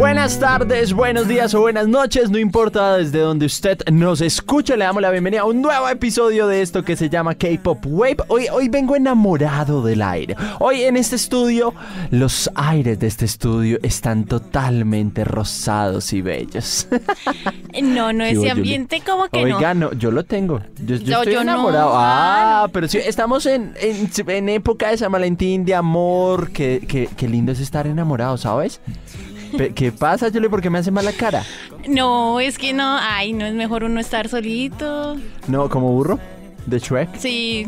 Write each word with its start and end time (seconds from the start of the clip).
Buenas 0.00 0.40
tardes, 0.40 0.94
buenos 0.94 1.28
días 1.28 1.52
o 1.52 1.60
buenas 1.60 1.86
noches, 1.86 2.30
no 2.30 2.38
importa 2.38 2.96
desde 2.96 3.18
donde 3.18 3.44
usted 3.44 3.86
nos 3.92 4.22
escuche, 4.22 4.74
le 4.78 4.86
damos 4.86 5.02
la 5.02 5.10
bienvenida 5.10 5.42
a 5.42 5.44
un 5.44 5.60
nuevo 5.60 5.86
episodio 5.90 6.46
de 6.46 6.62
esto 6.62 6.82
que 6.82 6.96
se 6.96 7.10
llama 7.10 7.34
K-Pop 7.34 7.84
Wave. 7.86 8.16
Hoy, 8.28 8.46
hoy 8.50 8.70
vengo 8.70 8.96
enamorado 8.96 9.82
del 9.82 10.00
aire. 10.00 10.36
Hoy 10.58 10.84
en 10.84 10.96
este 10.96 11.16
estudio, 11.16 11.74
los 12.10 12.50
aires 12.54 12.98
de 12.98 13.08
este 13.08 13.26
estudio 13.26 13.78
están 13.82 14.24
totalmente 14.24 15.22
rosados 15.22 16.14
y 16.14 16.22
bellos. 16.22 16.88
No, 17.80 18.12
no, 18.12 18.24
¿Qué 18.24 18.32
ese 18.32 18.50
ambiente 18.50 19.00
como 19.00 19.28
que 19.28 19.44
no. 19.44 19.56
Oiga, 19.56 19.74
no, 19.74 19.92
yo 19.92 20.10
lo 20.10 20.24
tengo. 20.24 20.60
Yo, 20.84 20.96
yo 20.96 21.18
estoy 21.20 21.34
yo 21.34 21.44
no. 21.44 21.52
enamorado. 21.52 21.92
Ah, 21.94 22.68
pero 22.72 22.88
sí, 22.88 22.98
estamos 22.98 23.46
en, 23.46 23.74
en, 23.80 24.10
en 24.26 24.48
época 24.48 24.90
de 24.90 24.98
San 24.98 25.12
Valentín, 25.12 25.64
de 25.64 25.76
amor. 25.76 26.50
Qué, 26.50 26.84
qué, 26.86 27.08
qué 27.16 27.28
lindo 27.28 27.52
es 27.52 27.60
estar 27.60 27.86
enamorado, 27.86 28.36
¿sabes? 28.38 28.80
¿Qué 29.74 29.92
pasa, 29.92 30.30
Julie? 30.32 30.48
¿Por 30.48 30.60
qué 30.60 30.70
me 30.70 30.78
hace 30.78 30.90
mala 30.90 31.12
cara? 31.12 31.44
No, 31.88 32.40
es 32.40 32.58
que 32.58 32.72
no, 32.72 32.98
ay, 33.00 33.32
no 33.32 33.44
es 33.46 33.54
mejor 33.54 33.84
uno 33.84 34.00
estar 34.00 34.28
solito. 34.28 35.16
No, 35.48 35.68
como 35.68 35.90
burro 35.92 36.18
de 36.66 36.78
Shrek. 36.78 37.16
Sí. 37.16 37.66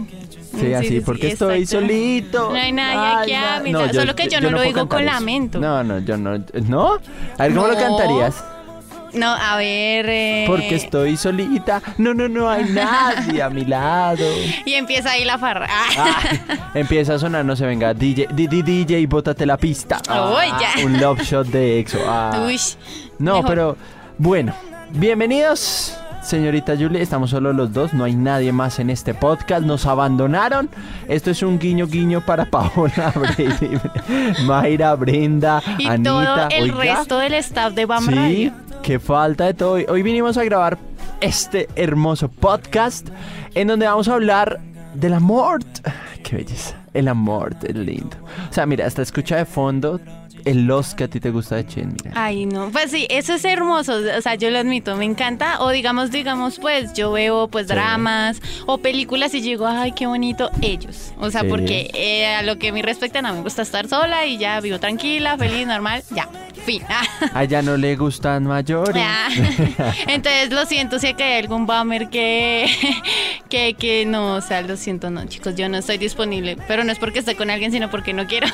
Sí, 0.59 0.75
así, 0.75 1.01
porque 1.01 1.29
estoy 1.29 1.63
exacto. 1.63 1.87
solito. 1.87 2.51
No 2.51 2.57
hay 2.57 2.73
nadie 2.73 3.35
aquí 3.63 3.73
lado, 3.73 3.95
solo 3.95 4.15
que 4.15 4.29
yo 4.29 4.41
no 4.41 4.51
lo 4.51 4.61
digo 4.61 4.87
con 4.87 5.01
eso. 5.03 5.11
lamento. 5.13 5.59
No, 5.59 5.83
no, 5.83 5.99
yo 6.01 6.17
no. 6.19 6.37
¿No? 6.69 6.99
A 7.39 7.43
ver, 7.45 7.55
¿cómo 7.55 7.67
lo 7.69 7.75
No. 7.75 7.81
cantarías? 7.81 8.45
No, 9.15 9.27
a 9.33 9.57
ver. 9.57 10.07
eh, 10.09 10.45
Porque 10.47 10.75
estoy 10.77 11.17
solita. 11.17 11.83
No, 11.99 12.15
no, 12.15 12.29
no 12.29 12.49
hay 12.49 12.65
nadie 12.71 13.43
a 13.43 13.51
mi 13.51 13.65
lado. 13.65 14.25
Y 14.65 14.73
empieza 14.75 15.11
ahí 15.13 15.25
la 15.25 15.37
farra. 15.39 15.67
Ah, 15.71 16.21
empieza 16.75 17.15
a 17.15 17.19
sonar, 17.19 17.45
no 17.45 17.55
se 17.55 17.67
venga. 17.67 17.93
DJ, 17.95 18.29
di- 18.33 18.47
DJ, 18.63 19.07
bótate 19.07 19.45
la 19.45 19.57
pista. 19.59 20.01
Uy, 20.09 20.47
ya. 20.61 20.85
Un 20.87 21.01
love 21.01 21.21
shot 21.23 21.47
de 21.49 21.79
EXO. 21.81 21.99
Ah. 22.09 22.45
Uy. 22.47 22.59
no, 23.19 23.35
mejor. 23.37 23.49
pero 23.49 23.77
bueno. 24.19 24.55
Bienvenidos, 24.95 25.97
señorita 26.23 26.75
Julie. 26.77 27.01
Estamos 27.03 27.31
solo 27.31 27.53
los 27.53 27.73
dos. 27.73 27.93
No 27.95 28.05
hay 28.05 28.15
nadie 28.15 28.53
más 28.53 28.79
en 28.79 28.91
este 28.91 29.15
podcast. 29.15 29.65
Nos 29.65 29.87
abandonaron. 29.87 30.69
Esto 31.09 31.31
es 31.31 31.43
un 31.43 31.59
guiño, 31.59 31.87
guiño 31.87 32.21
para 32.25 32.45
Paola, 32.51 33.13
Brady, 33.15 33.79
Mayra, 34.47 34.95
Brenda, 34.95 35.63
Y 35.79 35.87
Anita. 35.87 36.11
todo 36.11 36.49
el 36.51 36.71
Oiga, 36.73 36.97
resto 36.97 37.19
del 37.19 37.35
staff 37.35 37.73
de 37.75 37.87
BAM 37.87 38.07
Sí, 38.07 38.15
Radio. 38.15 38.53
Que 38.83 38.99
falta 38.99 39.47
de 39.47 39.55
todo. 39.55 39.79
Hoy 39.89 40.03
vinimos 40.03 40.37
a 40.37 40.45
grabar 40.45 40.77
este 41.21 41.69
hermoso 41.77 42.29
podcast 42.29 43.09
en 43.55 43.69
donde 43.69 43.87
vamos 43.87 44.09
a 44.09 44.15
hablar 44.15 44.61
del 44.95 45.15
amor. 45.15 45.61
Qué 46.25 46.37
belleza. 46.37 46.77
El 46.93 47.09
amor 47.09 47.55
es 47.63 47.77
lindo. 47.77 48.17
O 48.51 48.53
sea, 48.53 48.67
mira, 48.67 48.87
hasta 48.87 49.01
escucha 49.01 49.37
de 49.37 49.47
fondo 49.47 50.01
el 50.45 50.67
los 50.67 50.95
que 50.95 51.05
a 51.05 51.09
ti 51.09 51.21
te 51.21 51.31
gusta 51.31 51.57
de 51.57 51.67
Chen, 51.67 51.95
mira. 52.03 52.13
Ay, 52.15 52.47
no, 52.47 52.71
pues 52.71 52.91
sí, 52.91 53.07
eso 53.11 53.35
es 53.35 53.45
hermoso, 53.45 53.95
o 54.17 54.21
sea, 54.21 54.35
yo 54.35 54.51
lo 54.51 54.59
admito, 54.59 54.97
me 54.97 55.05
encanta, 55.05 55.61
o 55.61 55.71
digamos, 55.71 56.11
digamos, 56.11 56.59
pues 56.59 56.93
yo 56.95 57.13
veo 57.13 57.49
pues 57.49 57.67
Sí. 57.67 57.75
dramas 57.75 58.41
o 58.67 58.79
películas 58.79 59.35
y 59.35 59.41
digo, 59.41 59.67
ay, 59.67 59.93
qué 59.93 60.07
bonito 60.07 60.51
ellos, 60.61 61.13
o 61.19 61.31
sea, 61.31 61.43
Sí. 61.43 61.49
porque 61.49 61.91
eh, 61.95 62.27
a 62.35 62.43
lo 62.43 62.59
que 62.59 62.73
me 62.73 62.83
respecta, 62.83 63.23
no 63.23 63.33
me 63.35 63.41
gusta 63.43 63.63
estar 63.63 63.89
sola 63.89 64.27
y 64.27 64.39
ya 64.39 64.61
vivo 64.61 64.79
tranquila, 64.81 65.37
feliz, 65.39 65.67
normal, 65.67 66.03
ya, 66.11 66.29
fin. 66.67 66.83
A 67.35 67.45
ella 67.45 67.63
no 67.63 67.77
le 67.77 67.97
gustan 67.97 68.45
mayores. 68.45 69.03
Entonces 70.07 70.51
lo 70.51 70.65
siento 70.67 70.99
si 70.99 71.15
que 71.15 71.23
hay 71.25 71.43
algún 71.43 71.67
bummer 71.67 72.09
que, 72.09 72.67
que, 73.49 73.75
que 73.75 74.05
no, 74.07 74.35
o 74.37 74.41
sea, 74.41 74.63
lo 74.63 74.77
siento, 74.77 75.11
no, 75.11 75.25
chicos, 75.27 75.55
yo 75.57 75.69
no 75.69 75.79
estoy 75.79 75.99
disponible, 75.99 76.57
pero 76.69 76.85
no 76.85 76.93
es 76.93 76.99
porque 76.99 77.19
esté 77.21 77.35
con 77.37 77.51
alguien, 77.51 77.73
sino 77.73 77.91
porque 77.91 78.13
no 78.13 78.27
quiero. 78.27 78.47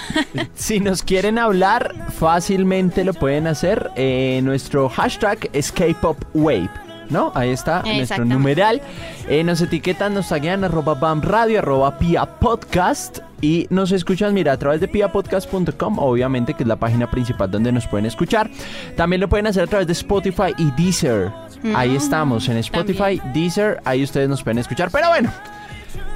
Si 0.54 0.80
nos 0.80 1.02
quieren 1.02 1.38
hablar, 1.38 1.77
fácilmente 2.18 3.04
lo 3.04 3.14
pueden 3.14 3.46
hacer. 3.46 3.90
Eh, 3.96 4.40
nuestro 4.42 4.88
hashtag 4.88 5.48
es 5.52 5.72
K-PopWave. 5.72 6.70
¿No? 7.10 7.32
Ahí 7.34 7.48
está 7.48 7.82
nuestro 7.82 8.26
numeral. 8.26 8.82
Eh, 9.28 9.42
nos 9.42 9.62
etiquetan, 9.62 10.12
nos 10.12 10.28
taguean 10.28 10.62
arroba 10.62 10.92
BAM 10.92 11.22
Radio, 11.22 11.60
arroba 11.60 11.98
Pia 11.98 12.26
Podcast. 12.26 13.20
Y 13.40 13.66
nos 13.70 13.92
escuchan, 13.92 14.34
mira, 14.34 14.52
a 14.52 14.58
través 14.58 14.80
de 14.82 14.88
piapodcast.com, 14.88 15.98
obviamente, 15.98 16.52
que 16.52 16.64
es 16.64 16.68
la 16.68 16.76
página 16.76 17.10
principal 17.10 17.50
donde 17.50 17.72
nos 17.72 17.86
pueden 17.86 18.04
escuchar. 18.04 18.50
También 18.94 19.20
lo 19.20 19.28
pueden 19.28 19.46
hacer 19.46 19.62
a 19.62 19.66
través 19.66 19.86
de 19.86 19.94
Spotify 19.94 20.52
y 20.58 20.70
Deezer. 20.72 21.32
Ahí 21.74 21.90
Mm, 21.90 21.96
estamos, 21.96 22.48
en 22.48 22.58
Spotify, 22.58 23.20
Deezer, 23.32 23.80
ahí 23.84 24.02
ustedes 24.02 24.28
nos 24.28 24.42
pueden 24.42 24.58
escuchar. 24.58 24.90
Pero 24.90 25.08
bueno, 25.08 25.30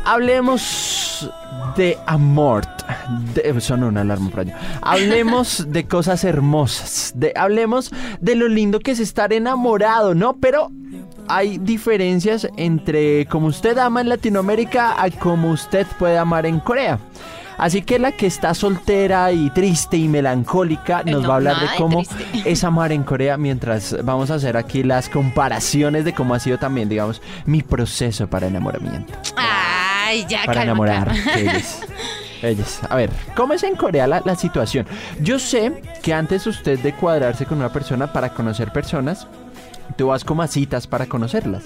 Hablemos 0.05 1.31
de 1.77 1.99
amor. 2.07 2.65
De, 3.35 3.61
sonó 3.61 3.89
una 3.89 4.03
alarma 4.03 4.31
por 4.31 4.41
allá. 4.41 4.59
Hablemos 4.81 5.67
de 5.69 5.87
cosas 5.87 6.25
hermosas. 6.25 7.13
De, 7.15 7.33
hablemos 7.37 7.91
de 8.21 8.35
lo 8.35 8.49
lindo 8.49 8.81
que 8.81 8.93
es 8.93 9.01
estar 9.01 9.33
enamorado, 9.33 10.15
¿no? 10.15 10.37
Pero 10.37 10.71
hay 11.29 11.59
diferencias 11.59 12.49
entre 12.57 13.27
como 13.27 13.47
usted 13.47 13.79
ama 13.79 14.01
en 14.01 14.09
Latinoamérica 14.09 15.03
a 15.03 15.11
como 15.11 15.51
usted 15.51 15.87
puede 15.99 16.19
amar 16.19 16.47
en 16.47 16.61
Corea. 16.61 16.99
Así 17.59 17.83
que 17.83 17.99
la 17.99 18.13
que 18.13 18.27
está 18.27 18.55
soltera 18.55 19.31
y 19.31 19.51
triste 19.51 19.97
y 19.97 20.09
melancólica 20.09 21.03
nos 21.05 21.23
No, 21.23 21.29
va 21.29 21.35
a 21.35 21.37
hablar 21.37 21.61
de 21.61 21.67
cómo 21.77 22.03
triste. 22.03 22.43
es 22.51 22.65
amar 22.65 22.93
en 22.93 23.05
Corea 23.05 23.37
mientras 23.37 23.97
vamos 24.05 24.31
a 24.31 24.35
hacer 24.35 24.57
aquí 24.57 24.83
las 24.83 25.09
comparaciones 25.09 26.05
de 26.05 26.13
cómo 26.13 26.35
ha 26.35 26.41
sido 26.41 26.59
también, 26.59 26.89
digamos, 26.89 27.23
mi 27.45 27.63
proceso 27.63 28.27
para 28.27 28.49
enamoramiento 28.49 29.13
Ay, 30.13 30.27
ya, 30.29 30.41
para 30.41 30.61
calma, 30.61 30.63
enamorar. 30.63 31.07
calma. 31.07 31.33
Ellos. 31.37 31.81
Ellos. 32.43 32.81
A 32.89 32.97
ver, 32.97 33.11
¿cómo 33.37 33.55
es 33.55 33.63
en 33.63 33.77
Corea 33.77 34.07
la, 34.07 34.21
la 34.25 34.35
situación? 34.37 34.87
Yo 35.21 35.39
sé 35.39 35.81
que 36.03 36.13
antes 36.13 36.47
usted 36.47 36.79
de 36.81 36.93
cuadrarse 36.93 37.47
con 37.47 37.59
una 37.59 37.73
persona 37.73 38.13
para 38.13 38.31
conocer 38.35 38.73
personas, 38.73 39.27
tú 39.97 40.09
vas 40.09 40.25
como 40.25 40.43
a 40.43 40.49
citas 40.49 40.87
para 40.87 41.07
conocerlas. 41.07 41.65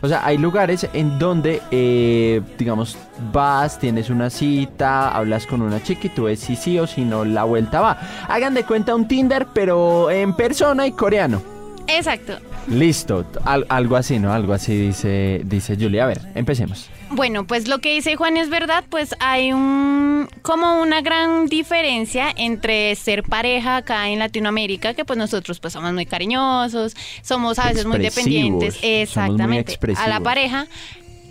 O 0.00 0.08
sea, 0.08 0.26
hay 0.26 0.36
lugares 0.36 0.88
en 0.92 1.18
donde, 1.20 1.62
eh, 1.70 2.40
digamos, 2.58 2.96
vas, 3.32 3.78
tienes 3.78 4.10
una 4.10 4.30
cita, 4.30 5.08
hablas 5.16 5.46
con 5.46 5.62
una 5.62 5.80
chica 5.80 6.08
y 6.08 6.08
tú 6.08 6.24
ves 6.24 6.40
si 6.40 6.56
sí 6.56 6.76
o 6.78 6.88
si 6.88 7.02
no, 7.04 7.24
la 7.24 7.44
vuelta 7.44 7.80
va. 7.80 7.98
Hagan 8.28 8.54
de 8.54 8.64
cuenta 8.64 8.96
un 8.96 9.06
Tinder, 9.06 9.46
pero 9.54 10.10
en 10.10 10.34
persona 10.34 10.88
y 10.88 10.92
coreano. 10.92 11.40
Exacto. 11.88 12.38
Listo, 12.68 13.26
al- 13.44 13.66
algo 13.68 13.96
así, 13.96 14.18
¿no? 14.18 14.32
Algo 14.32 14.52
así 14.52 14.74
dice, 14.76 15.42
dice 15.44 15.76
Julia. 15.76 16.04
A 16.04 16.06
ver, 16.06 16.20
empecemos. 16.34 16.88
Bueno, 17.10 17.46
pues 17.46 17.68
lo 17.68 17.80
que 17.80 17.92
dice 17.92 18.16
Juan 18.16 18.36
es 18.36 18.48
verdad, 18.48 18.84
pues 18.88 19.14
hay 19.20 19.52
un 19.52 20.28
como 20.42 20.80
una 20.80 21.02
gran 21.02 21.46
diferencia 21.46 22.32
entre 22.34 22.94
ser 22.94 23.22
pareja 23.24 23.76
acá 23.78 24.08
en 24.08 24.18
Latinoamérica, 24.18 24.94
que 24.94 25.04
pues 25.04 25.18
nosotros 25.18 25.60
pues 25.60 25.74
somos 25.74 25.92
muy 25.92 26.06
cariñosos, 26.06 26.94
somos 27.22 27.58
a 27.58 27.68
veces 27.68 27.84
muy 27.84 27.98
dependientes, 27.98 28.78
muy 28.80 28.90
exactamente, 28.90 29.78
a 29.98 30.08
la 30.08 30.20
pareja 30.20 30.66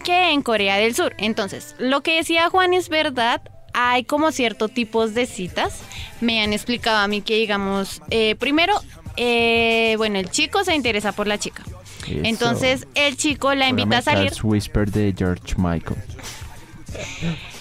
que 0.03 0.31
en 0.31 0.41
Corea 0.44 0.75
del 0.78 0.94
Sur. 0.94 1.16
Entonces, 1.18 1.75
lo 1.79 2.01
que 2.01 2.18
decía 2.18 2.50
Juan 2.50 2.73
es 2.73 2.89
verdad. 2.89 3.41
Hay 3.73 4.03
como 4.03 4.33
ciertos 4.33 4.73
tipos 4.73 5.13
de 5.13 5.25
citas. 5.25 5.79
Me 6.19 6.44
han 6.44 6.51
explicado 6.51 6.97
a 6.97 7.07
mí 7.07 7.22
que, 7.22 7.35
digamos, 7.38 8.01
eh, 8.09 8.35
primero, 8.35 8.73
eh, 9.24 9.94
bueno, 9.98 10.18
el 10.18 10.32
chico 10.32 10.64
se 10.64 10.74
interesa 10.74 11.12
por 11.12 11.28
la 11.28 11.38
chica. 11.38 11.62
Eso. 12.08 12.22
Entonces, 12.24 12.88
el 12.96 13.16
chico 13.18 13.54
la 13.54 13.70
invita 13.70 14.00
a 14.00 14.02
salir. 14.02 14.34
Whisper 14.42 14.90
de 14.90 15.14
George 15.16 15.54
Michael. 15.58 16.02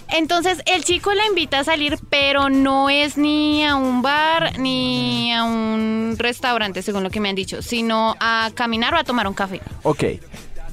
Entonces 0.08 0.60
el 0.66 0.82
chico 0.82 1.14
la 1.14 1.24
invita 1.26 1.60
a 1.60 1.64
salir, 1.64 1.96
pero 2.08 2.48
no 2.48 2.90
es 2.90 3.16
ni 3.16 3.64
a 3.64 3.76
un 3.76 4.02
bar 4.02 4.58
ni 4.58 5.32
a 5.32 5.44
un 5.44 6.16
restaurante, 6.18 6.82
según 6.82 7.04
lo 7.04 7.10
que 7.10 7.20
me 7.20 7.28
han 7.28 7.36
dicho, 7.36 7.62
sino 7.62 8.16
a 8.18 8.50
caminar 8.54 8.94
o 8.94 8.96
a 8.96 9.04
tomar 9.04 9.28
un 9.28 9.34
café. 9.34 9.60
Ok, 9.84 10.04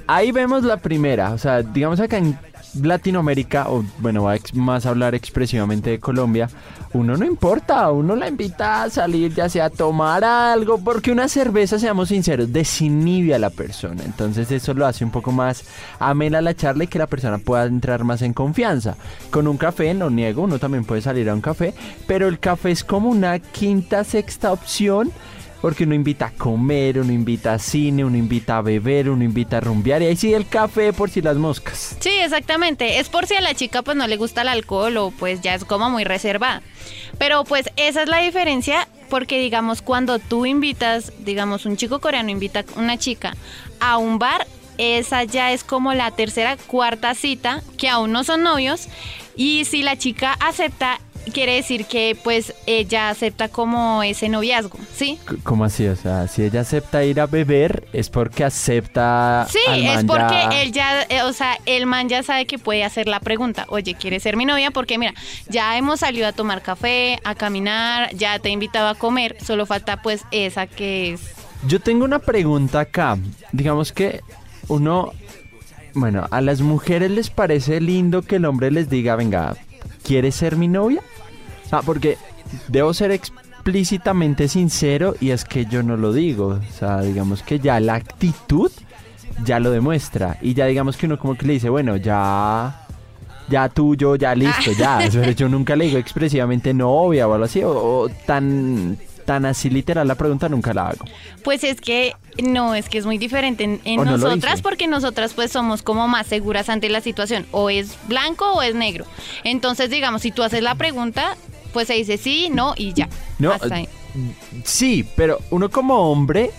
ahí 0.07 0.31
vemos 0.31 0.63
la 0.63 0.77
primera. 0.77 1.33
O 1.33 1.37
sea, 1.37 1.61
digamos 1.61 1.99
acá 1.99 2.17
en 2.17 2.39
Latinoamérica, 2.81 3.69
o 3.69 3.83
bueno, 3.99 4.23
va 4.23 4.35
más 4.53 4.85
a 4.85 4.89
hablar 4.89 5.15
expresivamente 5.15 5.89
de 5.91 5.99
Colombia, 5.99 6.49
uno 6.93 7.17
no 7.17 7.25
importa, 7.25 7.91
uno 7.91 8.15
la 8.15 8.27
invita 8.27 8.83
a 8.83 8.89
salir, 8.89 9.33
ya 9.33 9.49
sea 9.49 9.65
a 9.65 9.69
tomar 9.69 10.23
algo, 10.23 10.77
porque 10.77 11.11
una 11.11 11.27
cerveza, 11.27 11.79
seamos 11.79 12.09
sinceros, 12.09 12.51
desinhibe 12.51 13.35
a 13.35 13.39
la 13.39 13.49
persona. 13.49 14.03
Entonces 14.05 14.51
eso 14.51 14.73
lo 14.73 14.85
hace 14.85 15.03
un 15.03 15.11
poco 15.11 15.31
más 15.31 15.63
amena 15.99 16.41
la 16.41 16.55
charla 16.55 16.85
y 16.85 16.87
que 16.87 16.99
la 16.99 17.07
persona 17.07 17.37
pueda 17.37 17.65
entrar 17.65 18.03
más 18.03 18.21
en 18.21 18.33
confianza. 18.33 18.95
Con 19.31 19.47
un 19.47 19.57
café, 19.57 19.93
no 19.93 20.09
niego, 20.09 20.43
uno 20.43 20.59
también 20.59 20.85
puede 20.85 21.01
salir 21.01 21.29
a 21.29 21.33
un 21.33 21.41
café, 21.41 21.73
pero 22.07 22.27
el 22.27 22.39
café 22.39 22.71
es 22.71 22.83
como 22.83 23.09
una 23.09 23.39
quinta, 23.39 24.03
sexta 24.03 24.51
opción. 24.51 25.11
Porque 25.67 25.83
uno 25.83 25.95
invita 25.95 26.27
a 26.27 26.31
comer, 26.31 26.97
uno 26.97 27.11
invita 27.11 27.55
a 27.55 27.59
cine, 27.59 28.05
uno 28.05 28.15
invita 28.15 28.59
a 28.59 28.61
beber, 28.61 29.09
uno 29.09 29.25
invita 29.25 29.57
a 29.57 29.59
rumbear 29.59 30.01
y 30.01 30.05
ahí 30.05 30.15
sí 30.15 30.33
el 30.33 30.47
café 30.47 30.93
por 30.93 31.09
si 31.09 31.21
las 31.21 31.35
moscas. 31.35 31.97
Sí, 31.99 32.11
exactamente. 32.21 32.99
Es 32.99 33.09
por 33.09 33.27
si 33.27 33.35
a 33.35 33.41
la 33.41 33.53
chica 33.53 33.81
pues 33.81 33.97
no 33.97 34.07
le 34.07 34.15
gusta 34.15 34.43
el 34.43 34.47
alcohol 34.47 34.95
o 34.95 35.11
pues 35.11 35.41
ya 35.41 35.55
es 35.55 35.65
como 35.65 35.89
muy 35.89 36.05
reservada. 36.05 36.61
Pero 37.17 37.43
pues 37.43 37.69
esa 37.75 38.03
es 38.03 38.07
la 38.07 38.19
diferencia 38.19 38.87
porque 39.09 39.39
digamos 39.41 39.81
cuando 39.81 40.19
tú 40.19 40.45
invitas, 40.45 41.11
digamos 41.19 41.65
un 41.65 41.75
chico 41.75 41.99
coreano 41.99 42.29
invita 42.29 42.61
a 42.61 42.79
una 42.79 42.97
chica 42.97 43.35
a 43.81 43.97
un 43.97 44.19
bar, 44.19 44.47
esa 44.77 45.25
ya 45.25 45.51
es 45.51 45.65
como 45.65 45.93
la 45.93 46.11
tercera, 46.11 46.55
cuarta 46.55 47.13
cita, 47.13 47.61
que 47.77 47.89
aún 47.89 48.13
no 48.13 48.23
son 48.23 48.41
novios. 48.41 48.87
Y 49.35 49.65
si 49.65 49.83
la 49.83 49.97
chica 49.97 50.33
acepta, 50.39 51.01
quiere 51.33 51.55
decir 51.55 51.85
que 51.85 52.17
pues 52.23 52.53
ella 52.65 53.09
acepta 53.09 53.47
como 53.49 54.03
ese 54.03 54.29
noviazgo, 54.29 54.77
¿sí? 54.95 55.19
C- 55.29 55.35
¿Cómo 55.43 55.63
así? 55.65 55.87
O 55.87 55.95
sea, 55.95 56.27
si 56.27 56.43
ella 56.43 56.61
acepta 56.61 57.03
ir 57.03 57.19
a 57.19 57.25
beber, 57.27 57.87
es 57.93 58.09
porque 58.09 58.43
acepta. 58.43 59.47
Sí, 59.49 59.59
al 59.67 59.79
es 59.83 59.95
man 59.95 60.07
porque 60.07 60.35
ya- 60.51 60.61
él 60.61 60.71
ya, 60.71 61.03
eh, 61.09 61.21
o 61.23 61.33
sea, 61.33 61.57
el 61.65 61.85
man 61.85 62.09
ya 62.09 62.23
sabe 62.23 62.45
que 62.45 62.57
puede 62.59 62.83
hacer 62.83 63.07
la 63.07 63.19
pregunta, 63.19 63.65
oye, 63.69 63.95
¿quieres 63.95 64.23
ser 64.23 64.37
mi 64.37 64.45
novia? 64.45 64.71
Porque 64.71 64.97
mira, 64.97 65.13
ya 65.49 65.77
hemos 65.77 65.99
salido 66.01 66.27
a 66.27 66.31
tomar 66.33 66.61
café, 66.61 67.19
a 67.23 67.35
caminar, 67.35 68.13
ya 68.15 68.39
te 68.39 68.49
he 68.49 68.51
invitado 68.51 68.87
a 68.87 68.95
comer, 68.95 69.37
solo 69.45 69.65
falta 69.65 70.01
pues 70.01 70.23
esa 70.31 70.67
que 70.67 71.13
es... 71.13 71.21
Yo 71.67 71.79
tengo 71.79 72.05
una 72.05 72.19
pregunta 72.19 72.81
acá. 72.81 73.17
Digamos 73.51 73.91
que 73.91 74.21
uno. 74.67 75.11
Bueno, 75.95 76.27
a 76.29 76.41
las 76.41 76.61
mujeres 76.61 77.09
les 77.09 77.31
parece 77.31 77.81
lindo 77.81 78.21
que 78.21 78.35
el 78.35 78.45
hombre 78.45 78.69
les 78.69 78.87
diga, 78.89 79.15
venga, 79.15 79.55
¿quieres 80.03 80.35
ser 80.35 80.55
mi 80.55 80.67
novia? 80.67 81.01
O 81.65 81.69
sea, 81.69 81.81
porque 81.81 82.17
debo 82.67 82.93
ser 82.93 83.11
explícitamente 83.11 84.47
sincero 84.47 85.15
y 85.19 85.31
es 85.31 85.45
que 85.45 85.65
yo 85.65 85.83
no 85.83 85.97
lo 85.97 86.13
digo. 86.13 86.59
O 86.67 86.73
sea, 86.77 87.01
digamos 87.01 87.43
que 87.43 87.59
ya 87.59 87.79
la 87.79 87.95
actitud 87.95 88.71
ya 89.43 89.59
lo 89.59 89.71
demuestra. 89.71 90.37
Y 90.41 90.53
ya 90.53 90.65
digamos 90.65 90.97
que 90.97 91.05
uno 91.05 91.19
como 91.19 91.35
que 91.35 91.45
le 91.45 91.53
dice, 91.53 91.69
bueno, 91.69 91.97
ya... 91.97 92.83
Ya 93.49 93.69
tuyo, 93.69 94.17
ya 94.17 94.35
listo, 94.35 94.73
ya. 94.77 94.99
Pero 95.11 95.31
yo 95.31 95.47
nunca 95.47 95.77
le 95.77 95.85
digo 95.85 95.97
expresivamente 95.97 96.73
novia 96.73 97.29
o 97.29 97.33
algo 97.33 97.45
así. 97.45 97.63
O, 97.63 97.71
o 97.71 98.09
tan, 98.09 98.97
tan 99.27 99.45
así 99.45 99.69
literal 99.69 100.07
la 100.07 100.15
pregunta 100.15 100.47
nunca 100.47 100.73
la 100.73 100.87
hago. 100.87 101.05
Pues 101.43 101.65
es 101.65 101.81
que 101.81 102.15
no, 102.41 102.73
es 102.73 102.87
que 102.87 102.97
es 102.97 103.05
muy 103.05 103.17
diferente 103.17 103.65
en, 103.83 103.95
no 103.97 104.05
nosotras 104.05 104.61
porque 104.61 104.87
nosotras 104.87 105.33
pues 105.33 105.51
somos 105.51 105.83
como 105.83 106.07
más 106.07 106.27
seguras 106.27 106.69
ante 106.69 106.89
la 106.89 107.01
situación, 107.01 107.45
o 107.51 107.69
es 107.69 107.97
blanco 108.07 108.53
o 108.53 108.61
es 108.61 108.73
negro. 108.73 109.05
Entonces, 109.43 109.89
digamos, 109.89 110.21
si 110.21 110.31
tú 110.31 110.43
haces 110.43 110.63
la 110.63 110.75
pregunta, 110.75 111.35
pues 111.73 111.87
se 111.87 111.95
dice 111.95 112.17
sí, 112.17 112.49
no 112.49 112.73
y 112.77 112.93
ya. 112.93 113.09
No, 113.37 113.51
Hasta 113.51 113.75
ahí. 113.75 113.89
Sí, 114.63 115.05
pero 115.17 115.39
uno 115.51 115.69
como 115.69 116.09
hombre 116.09 116.51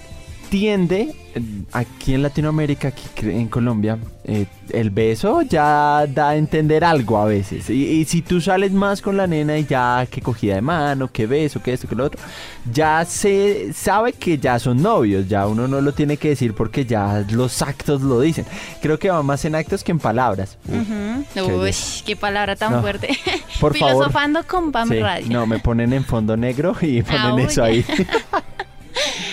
tiende, 0.51 1.15
eh, 1.35 1.41
aquí 1.73 2.15
en 2.15 2.23
Latinoamérica, 2.23 2.89
aquí 2.89 3.03
en 3.23 3.49
Colombia, 3.49 3.99
eh, 4.25 4.47
el 4.71 4.91
beso 4.91 5.43
ya 5.43 6.07
da 6.07 6.31
a 6.31 6.37
entender 6.37 6.85
algo 6.85 7.19
a 7.19 7.25
veces. 7.27 7.69
Y, 7.71 7.85
y 7.85 8.05
si 8.05 8.23
tú 8.23 8.41
sales 8.41 8.73
más 8.73 9.01
con 9.03 9.17
la 9.17 9.27
nena 9.27 9.57
y 9.59 9.65
ya 9.67 10.07
que 10.11 10.21
cogida 10.21 10.55
de 10.57 10.61
mano, 10.63 11.09
que 11.13 11.27
beso, 11.27 11.63
que 11.63 11.73
esto, 11.73 11.89
que 11.89 11.95
lo 11.95 12.05
otro, 12.07 12.21
ya 12.73 13.05
se 13.05 13.73
sabe 13.73 14.13
que 14.13 14.39
ya 14.39 14.59
son 14.59 14.83
novios, 14.83 15.29
ya 15.29 15.47
uno 15.47 15.69
no 15.69 15.81
lo 15.81 15.93
tiene 15.93 16.17
que 16.17 16.31
decir 16.31 16.55
porque 16.55 16.85
ya 16.85 17.25
los 17.31 17.63
actos 17.63 18.03
lo 18.03 18.21
dicen. 18.21 18.45
Creo 18.83 18.99
que 18.99 19.11
va 19.11 19.23
más 19.23 19.45
en 19.45 19.55
actos 19.55 19.85
que 19.85 19.93
en 19.93 19.99
palabras. 19.99 20.57
Qué 21.35 21.43
Uy, 21.43 21.73
qué 22.05 22.17
palabra 22.17 22.57
tan 22.57 22.73
No, 22.73 22.81
fuerte. 22.81 23.09
por 23.61 23.77
favor. 23.77 23.95
Filosofando 23.97 24.47
con 24.47 24.73
Pam 24.73 24.89
sí, 24.89 24.99
Radio. 25.01 25.27
no, 25.31 25.47
me 25.47 25.59
ponen 25.59 25.93
en 25.93 26.05
fondo 26.05 26.37
negro 26.37 26.77
y 26.81 27.03
ponen 27.03 27.21
Ah, 27.21 27.37
eso 27.43 27.63
oye. 27.63 27.85
ahí. 27.89 28.07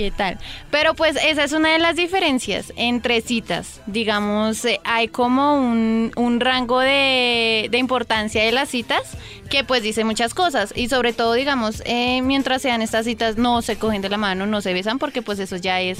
¿Qué 0.00 0.10
tal? 0.10 0.38
Pero 0.70 0.94
pues 0.94 1.18
esa 1.22 1.44
es 1.44 1.52
una 1.52 1.72
de 1.72 1.78
las 1.78 1.94
diferencias 1.94 2.72
entre 2.76 3.20
citas. 3.20 3.82
Digamos, 3.84 4.64
eh, 4.64 4.80
hay 4.82 5.08
como 5.08 5.56
un, 5.56 6.10
un 6.16 6.40
rango 6.40 6.80
de, 6.80 7.68
de 7.70 7.76
importancia 7.76 8.42
de 8.42 8.50
las 8.50 8.70
citas 8.70 9.02
que 9.50 9.62
pues 9.62 9.82
dice 9.82 10.04
muchas 10.04 10.32
cosas. 10.32 10.72
Y 10.74 10.88
sobre 10.88 11.12
todo, 11.12 11.34
digamos, 11.34 11.82
eh, 11.84 12.22
mientras 12.22 12.62
sean 12.62 12.80
estas 12.80 13.04
citas 13.04 13.36
no 13.36 13.60
se 13.60 13.76
cogen 13.76 14.00
de 14.00 14.08
la 14.08 14.16
mano, 14.16 14.46
no 14.46 14.62
se 14.62 14.72
besan 14.72 14.98
porque 14.98 15.20
pues 15.20 15.38
eso 15.38 15.56
ya 15.56 15.82
es 15.82 15.98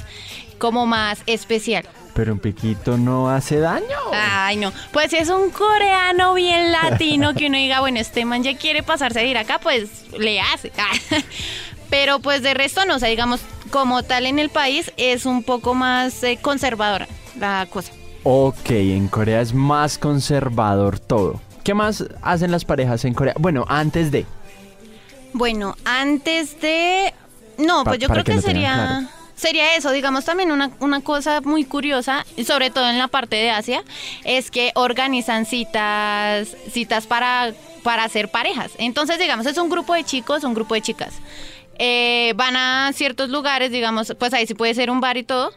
como 0.57 0.87
más 0.87 1.23
especial. 1.27 1.85
Pero 2.15 2.33
un 2.33 2.39
piquito 2.39 2.97
no 2.97 3.29
hace 3.29 3.59
daño. 3.59 3.85
Ay, 4.15 4.57
no. 4.57 4.73
Pues 4.93 5.11
si 5.11 5.19
es 5.19 5.29
un 5.29 5.51
coreano 5.51 6.33
bien 6.33 6.73
latino 6.73 7.35
que 7.35 7.49
uno 7.49 7.59
diga, 7.59 7.81
bueno, 7.81 8.01
este 8.01 8.25
man 8.25 8.43
ya 8.43 8.57
quiere 8.57 8.83
pasarse 8.83 9.21
a 9.21 9.25
ir 9.25 9.37
acá, 9.37 9.59
pues 9.59 9.91
le 10.17 10.41
hace. 10.41 10.73
Pero 11.91 12.21
pues 12.21 12.43
de 12.43 12.55
resto 12.55 12.87
no, 12.87 12.95
o 12.95 12.99
sea, 12.99 13.09
digamos, 13.09 13.41
como 13.71 14.03
tal 14.03 14.27
en 14.27 14.39
el 14.39 14.51
país 14.51 14.93
es 14.97 15.27
un 15.27 15.43
poco 15.43 15.75
más 15.75 16.23
eh, 16.23 16.39
conservadora 16.41 17.09
la 17.39 17.67
cosa. 17.71 17.93
Ok, 18.23 18.71
en 18.71 19.09
Corea 19.09 19.41
es 19.41 19.55
más 19.55 19.97
conservador 19.97 20.99
todo. 20.99 21.41
¿Qué 21.65 21.73
más 21.75 22.05
hacen 22.23 22.51
las 22.51 22.65
parejas 22.65 23.05
en 23.05 23.15
Corea? 23.15 23.35
Bueno, 23.39 23.65
antes 23.69 24.11
de. 24.11 24.27
Bueno, 25.33 25.77
antes 25.85 26.61
de... 26.61 27.15
No, 27.57 27.85
Pa- 27.85 27.93
pues 27.93 28.01
yo 28.01 28.09
creo 28.09 28.25
que 28.25 28.41
sería... 28.41 28.75
claro. 28.75 29.07
Sería 29.37 29.75
eso, 29.75 29.91
digamos 29.91 30.27
también 30.27 30.53
una, 30.53 30.71
una 30.81 31.01
cosa 31.01 31.41
muy 31.41 31.65
curiosa, 31.65 32.27
y 32.37 32.45
sobre 32.45 32.69
todo 32.69 32.91
en 32.91 32.99
la 32.99 33.09
parte 33.09 33.37
de 33.37 33.51
Asia, 33.51 33.83
es 34.25 34.51
que 34.51 34.71
organizan 34.75 35.47
citas, 35.47 36.49
citas 36.71 37.07
para, 37.07 37.55
para 37.83 38.05
hacer 38.05 38.31
parejas. 38.31 38.73
Entonces, 38.77 39.19
digamos, 39.19 39.47
es 39.47 39.57
un 39.57 39.71
grupo 39.71 39.95
de 39.95 40.05
chicos, 40.05 40.45
un 40.45 40.53
grupo 40.53 40.75
de 40.75 40.83
chicas. 40.83 41.15
Eh, 41.79 42.33
van 42.37 42.57
a 42.57 42.91
ciertos 42.93 43.31
lugares, 43.31 43.71
digamos, 43.71 44.15
pues 44.19 44.35
ahí 44.35 44.47
sí 44.47 44.55
puede 44.55 44.75
ser 44.75 44.91
un 44.91 45.01
bar 45.01 45.17
y 45.17 45.23
todo. 45.23 45.53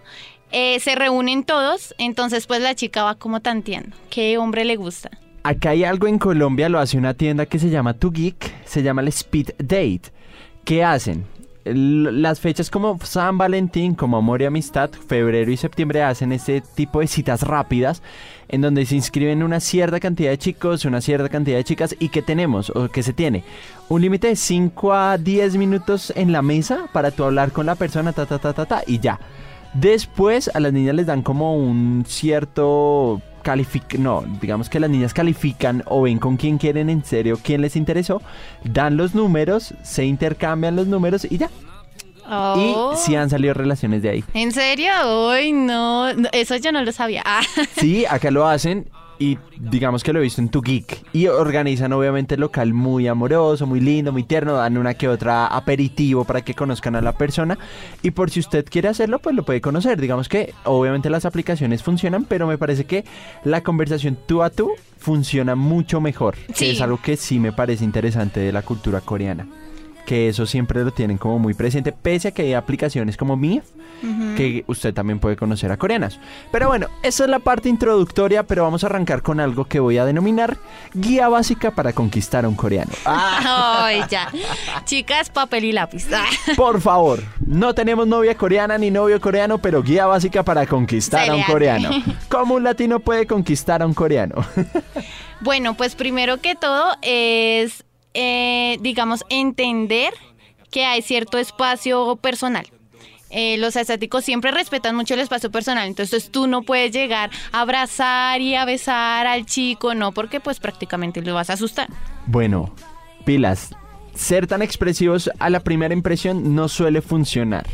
Eh, 0.52 0.80
se 0.80 0.96
reúnen 0.96 1.44
todos, 1.44 1.96
entonces 1.98 2.46
pues 2.46 2.62
la 2.62 2.76
chica 2.76 3.04
va 3.04 3.16
como 3.16 3.40
tanteando. 3.42 3.96
¿Qué 4.10 4.38
hombre 4.38 4.66
le 4.66 4.76
gusta? 4.76 5.10
Acá 5.44 5.72
hay 5.72 5.84
algo 5.84 6.08
en 6.08 6.20
Colombia, 6.20 6.70
lo 6.70 6.80
hace 6.80 6.98
una 6.98 7.16
tienda 7.16 7.46
que 7.48 7.60
se 7.60 7.70
llama 7.70 7.96
Tu 7.96 8.12
Geek, 8.12 8.66
se 8.66 8.84
llama 8.84 9.02
el 9.02 9.08
Speed 9.10 9.56
Date. 9.58 10.14
¿Qué 10.64 10.84
hacen? 10.84 11.26
Las 11.66 12.42
fechas 12.42 12.70
como 12.70 13.00
San 13.04 13.38
Valentín, 13.38 13.96
como 13.96 14.18
Amor 14.18 14.42
y 14.42 14.46
Amistad, 14.46 14.90
febrero 14.92 15.50
y 15.50 15.56
septiembre 15.56 16.04
hacen 16.04 16.34
este 16.34 16.60
tipo 16.60 17.00
de 17.00 17.08
citas 17.08 17.42
rápidas 17.42 18.02
en 18.50 18.60
donde 18.60 18.86
se 18.86 18.96
inscriben 18.96 19.44
una 19.44 19.62
cierta 19.62 20.02
cantidad 20.02 20.32
de 20.32 20.38
chicos, 20.38 20.84
una 20.84 21.00
cierta 21.00 21.30
cantidad 21.30 21.56
de 21.56 21.64
chicas 21.64 21.96
y 22.00 22.10
que 22.10 22.22
tenemos 22.22 22.70
o 22.70 22.90
que 22.90 23.02
se 23.02 23.14
tiene 23.14 23.46
un 23.88 24.02
límite 24.02 24.28
de 24.28 24.36
5 24.36 24.94
a 24.94 25.18
10 25.18 25.56
minutos 25.56 26.12
en 26.16 26.32
la 26.32 26.42
mesa 26.42 26.88
para 26.92 27.12
tú 27.12 27.24
hablar 27.24 27.52
con 27.52 27.66
la 27.66 27.76
persona, 27.76 28.12
ta, 28.12 28.26
ta, 28.26 28.40
ta, 28.40 28.54
ta, 28.54 28.66
ta, 28.66 28.84
y 28.86 29.00
ya. 29.00 29.20
Después 29.74 30.52
a 30.54 30.60
las 30.60 30.74
niñas 30.74 30.96
les 30.96 31.06
dan 31.08 31.24
como 31.24 31.56
un 31.58 32.04
cierto 32.08 33.22
calific 33.44 34.00
no, 34.00 34.24
digamos 34.42 34.70
que 34.70 34.80
las 34.80 34.90
niñas 34.90 35.14
califican 35.14 35.84
o 35.86 36.02
ven 36.02 36.18
con 36.18 36.38
quién 36.38 36.58
quieren 36.58 36.90
en 36.90 37.06
serio, 37.06 37.38
quién 37.44 37.62
les 37.62 37.76
interesó, 37.76 38.22
dan 38.64 38.98
los 38.98 39.14
números, 39.14 39.74
se 39.84 40.06
intercambian 40.06 40.76
los 40.76 40.88
números 40.88 41.28
y 41.30 41.38
ya. 41.38 41.50
Oh. 42.28 42.94
Y 42.94 42.98
si 42.98 43.16
han 43.16 43.30
salido 43.30 43.54
relaciones 43.54 44.02
de 44.02 44.10
ahí. 44.10 44.24
¿En 44.34 44.52
serio? 44.52 44.92
Uy, 45.30 45.52
no, 45.52 46.14
no, 46.14 46.30
eso 46.32 46.56
yo 46.56 46.72
no 46.72 46.82
lo 46.82 46.92
sabía. 46.92 47.22
Ah. 47.26 47.42
Sí, 47.78 48.06
acá 48.06 48.32
lo 48.32 48.48
hacen 48.48 48.88
y 49.20 49.38
digamos 49.58 50.04
que 50.04 50.14
lo 50.14 50.20
he 50.20 50.24
visto 50.24 50.42
en 50.42 50.50
tu 50.50 50.62
geek. 50.62 51.06
Y 51.14 51.28
organizan 51.28 51.94
obviamente 51.94 52.36
el 52.36 52.42
local 52.42 52.74
muy 52.74 53.08
amoroso, 53.08 53.66
muy 53.66 53.80
lindo, 53.80 54.12
muy 54.12 54.24
tierno. 54.24 54.54
Dan 54.54 54.78
una 54.78 54.94
que 54.96 55.08
otra 55.08 55.48
aperitivo 55.48 56.24
para 56.26 56.42
que 56.42 56.54
conozcan 56.54 56.96
a 56.96 57.02
la 57.02 57.14
persona. 57.14 57.58
Y 58.02 58.12
por 58.12 58.30
si 58.30 58.40
usted 58.40 58.66
quiere 58.70 58.90
hacerlo, 58.90 59.20
pues 59.20 59.36
lo 59.36 59.44
puede 59.44 59.62
conocer. 59.62 60.00
Digamos 60.00 60.30
que 60.30 60.54
obviamente 60.64 61.10
las 61.10 61.26
aplicaciones 61.26 61.84
funcionan, 61.84 62.26
pero 62.26 62.48
me 62.48 62.58
parece 62.58 62.86
que 62.86 63.06
la 63.44 63.62
conversación 63.62 64.18
tú 64.26 64.44
a 64.44 64.50
tú 64.50 64.72
funciona 64.98 65.56
mucho 65.56 66.02
mejor. 66.02 66.36
Que 66.58 66.72
es 66.72 66.82
algo 66.82 67.00
que 67.02 67.18
sí 67.18 67.40
me 67.40 67.52
parece 67.52 67.84
interesante 67.84 68.40
de 68.40 68.52
la 68.52 68.62
cultura 68.62 69.02
coreana. 69.02 69.48
Que 70.06 70.28
eso 70.28 70.46
siempre 70.46 70.84
lo 70.84 70.92
tienen 70.92 71.18
como 71.18 71.40
muy 71.40 71.54
presente, 71.54 71.92
pese 71.92 72.30
a 72.30 72.32
que 72.32 72.42
hay 72.42 72.54
aplicaciones 72.54 73.16
como 73.16 73.38
Mif, 73.38 73.64
que 74.36 74.66
usted 74.68 74.94
también 74.94 75.20
puede 75.20 75.38
conocer 75.38 75.72
a 75.72 75.78
coreanas. 75.78 76.20
Pero 76.52 76.68
bueno, 76.68 76.88
esa 77.04 77.24
es 77.24 77.30
la 77.30 77.40
parte 77.40 77.70
introductoria, 77.70 78.44
pero 78.44 78.64
vamos 78.64 78.84
a 78.84 78.88
arrancar 78.88 79.22
con 79.22 79.40
algo 79.40 79.66
que 79.66 79.80
voy 79.80 79.98
a 79.98 80.06
denominar 80.06 80.58
guía 80.94 81.30
básica 81.30 81.72
para 81.72 81.94
conquistar 81.94 82.44
a 82.44 82.50
un 82.50 82.56
coreano. 82.56 82.92
Ah, 83.06 83.86
Ay, 83.86 84.04
ya. 84.10 84.30
Chicas, 84.84 85.30
papel 85.30 85.66
y 85.66 85.72
lápiz. 85.72 86.08
Ah. 86.14 86.26
por 86.58 86.82
favor, 86.82 87.24
no 87.46 87.74
tenemos 87.74 88.06
novia 88.08 88.36
coreana 88.36 88.78
ni 88.78 88.92
novio 88.92 89.22
coreano, 89.22 89.58
pero 89.60 89.82
guía 89.82 90.06
básica 90.06 90.44
para 90.44 90.66
conquistar 90.66 91.30
a 91.30 91.36
un 91.36 91.44
coreano. 91.44 91.90
¿Cómo 92.30 92.56
un 92.56 92.64
latino 92.64 93.00
puede 93.00 93.26
conquistar 93.26 93.82
a 93.82 93.86
un 93.86 93.94
coreano? 93.94 94.36
Bueno, 95.42 95.74
pues 95.76 95.96
primero 95.96 96.38
que 96.40 96.56
todo 96.56 96.96
es, 97.02 97.84
eh, 98.14 98.78
digamos, 98.82 99.24
entender 99.30 100.14
que 100.72 100.86
hay 100.86 101.02
cierto 101.02 101.38
espacio 101.38 102.16
personal. 102.18 102.66
Eh, 103.36 103.58
los 103.58 103.76
asiáticos 103.76 104.24
siempre 104.24 104.52
respetan 104.52 104.96
mucho 104.96 105.16
el 105.16 105.20
espacio 105.20 105.50
personal, 105.50 105.88
entonces 105.88 106.30
tú 106.30 106.46
no 106.46 106.62
puedes 106.62 106.92
llegar 106.92 107.32
a 107.52 107.62
abrazar 107.62 108.42
y 108.42 108.54
a 108.54 108.64
besar 108.64 109.26
al 109.26 109.48
chico, 109.48 109.96
no, 109.96 110.12
porque 110.12 110.40
pues 110.40 110.60
prácticamente 110.60 111.20
lo 111.22 111.34
vas 111.34 111.50
a 111.50 111.54
asustar. 111.54 111.88
Bueno, 112.28 112.76
pilas. 113.26 113.76
Ser 114.14 114.46
tan 114.46 114.62
expresivos 114.62 115.32
a 115.40 115.50
la 115.50 115.62
primera 115.62 115.96
impresión 115.96 116.54
no 116.54 116.68
suele 116.68 117.02
funcionar. 117.02 117.66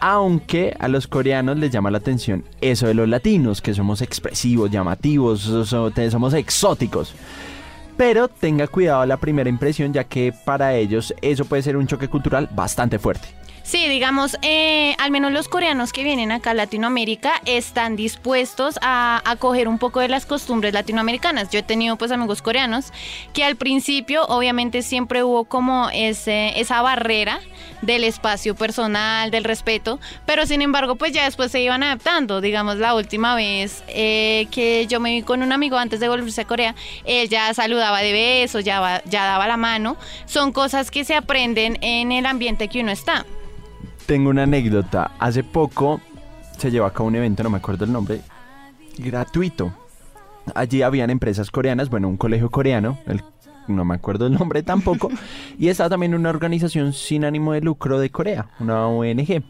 Aunque 0.00 0.76
a 0.78 0.88
los 0.88 1.06
coreanos 1.06 1.56
les 1.56 1.70
llama 1.70 1.90
la 1.90 1.96
atención 1.96 2.44
eso 2.60 2.86
de 2.86 2.92
los 2.92 3.08
latinos, 3.08 3.62
que 3.62 3.72
somos 3.72 4.02
expresivos, 4.02 4.70
llamativos, 4.70 5.40
somos 5.40 6.34
exóticos. 6.34 7.14
Pero 7.96 8.28
tenga 8.28 8.66
cuidado 8.66 9.02
a 9.02 9.06
la 9.06 9.18
primera 9.18 9.48
impresión, 9.48 9.92
ya 9.92 10.04
que 10.04 10.32
para 10.44 10.74
ellos 10.74 11.14
eso 11.22 11.44
puede 11.44 11.62
ser 11.62 11.76
un 11.76 11.86
choque 11.86 12.08
cultural 12.08 12.48
bastante 12.52 12.98
fuerte. 12.98 13.28
Sí, 13.64 13.88
digamos, 13.88 14.36
eh, 14.42 14.94
al 14.98 15.10
menos 15.10 15.32
los 15.32 15.48
coreanos 15.48 15.94
que 15.94 16.04
vienen 16.04 16.30
acá 16.32 16.50
a 16.50 16.54
Latinoamérica 16.54 17.40
están 17.46 17.96
dispuestos 17.96 18.78
a, 18.82 19.22
a 19.24 19.36
coger 19.36 19.68
un 19.68 19.78
poco 19.78 20.00
de 20.00 20.08
las 20.08 20.26
costumbres 20.26 20.74
latinoamericanas. 20.74 21.48
Yo 21.48 21.60
he 21.60 21.62
tenido 21.62 21.96
pues 21.96 22.12
amigos 22.12 22.42
coreanos 22.42 22.92
que 23.32 23.42
al 23.42 23.56
principio 23.56 24.26
obviamente 24.26 24.82
siempre 24.82 25.24
hubo 25.24 25.46
como 25.46 25.88
ese, 25.94 26.60
esa 26.60 26.82
barrera 26.82 27.40
del 27.80 28.04
espacio 28.04 28.54
personal, 28.54 29.30
del 29.30 29.44
respeto, 29.44 29.98
pero 30.26 30.44
sin 30.44 30.60
embargo 30.60 30.96
pues 30.96 31.12
ya 31.12 31.24
después 31.24 31.50
se 31.50 31.62
iban 31.62 31.82
adaptando. 31.82 32.42
Digamos, 32.42 32.76
la 32.76 32.94
última 32.94 33.34
vez 33.34 33.82
eh, 33.88 34.46
que 34.50 34.86
yo 34.88 35.00
me 35.00 35.14
vi 35.14 35.22
con 35.22 35.42
un 35.42 35.52
amigo 35.52 35.78
antes 35.78 36.00
de 36.00 36.08
volverse 36.10 36.42
a 36.42 36.44
Corea, 36.44 36.74
él 37.06 37.30
ya 37.30 37.52
saludaba 37.54 38.00
de 38.00 38.12
besos, 38.12 38.62
ya, 38.62 39.02
ya 39.06 39.24
daba 39.24 39.48
la 39.48 39.56
mano. 39.56 39.96
Son 40.26 40.52
cosas 40.52 40.90
que 40.90 41.02
se 41.04 41.14
aprenden 41.14 41.78
en 41.80 42.12
el 42.12 42.26
ambiente 42.26 42.68
que 42.68 42.80
uno 42.80 42.92
está. 42.92 43.24
Tengo 44.06 44.30
una 44.30 44.42
anécdota. 44.42 45.12
Hace 45.18 45.42
poco 45.42 46.00
se 46.58 46.70
llevó 46.70 46.86
a 46.86 46.92
cabo 46.92 47.08
un 47.08 47.16
evento, 47.16 47.42
no 47.42 47.50
me 47.50 47.56
acuerdo 47.58 47.84
el 47.84 47.92
nombre, 47.92 48.20
gratuito. 48.98 49.72
Allí 50.54 50.82
habían 50.82 51.10
empresas 51.10 51.50
coreanas, 51.50 51.88
bueno, 51.88 52.08
un 52.08 52.16
colegio 52.18 52.50
coreano, 52.50 52.98
el- 53.06 53.22
no 53.66 53.82
me 53.86 53.94
acuerdo 53.94 54.26
el 54.26 54.34
nombre 54.34 54.62
tampoco, 54.62 55.08
y 55.58 55.68
estaba 55.68 55.88
también 55.88 56.14
una 56.14 56.28
organización 56.28 56.92
sin 56.92 57.24
ánimo 57.24 57.54
de 57.54 57.62
lucro 57.62 57.98
de 57.98 58.10
Corea, 58.10 58.50
una 58.60 58.86
ONG. 58.88 59.42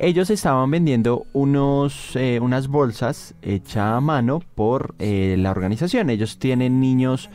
Ellos 0.00 0.30
estaban 0.30 0.68
vendiendo 0.68 1.26
unos, 1.32 2.16
eh, 2.16 2.40
unas 2.42 2.66
bolsas 2.66 3.34
hechas 3.40 3.76
a 3.96 4.00
mano 4.00 4.40
por 4.56 4.96
eh, 4.98 5.36
la 5.38 5.52
organización. 5.52 6.10
Ellos 6.10 6.38
tienen 6.40 6.80
niños 6.80 7.30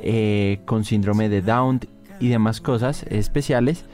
eh, 0.00 0.60
con 0.64 0.84
síndrome 0.84 1.28
de 1.28 1.42
Down 1.42 1.80
y 2.20 2.28
demás 2.28 2.60
cosas 2.60 3.02
especiales 3.10 3.84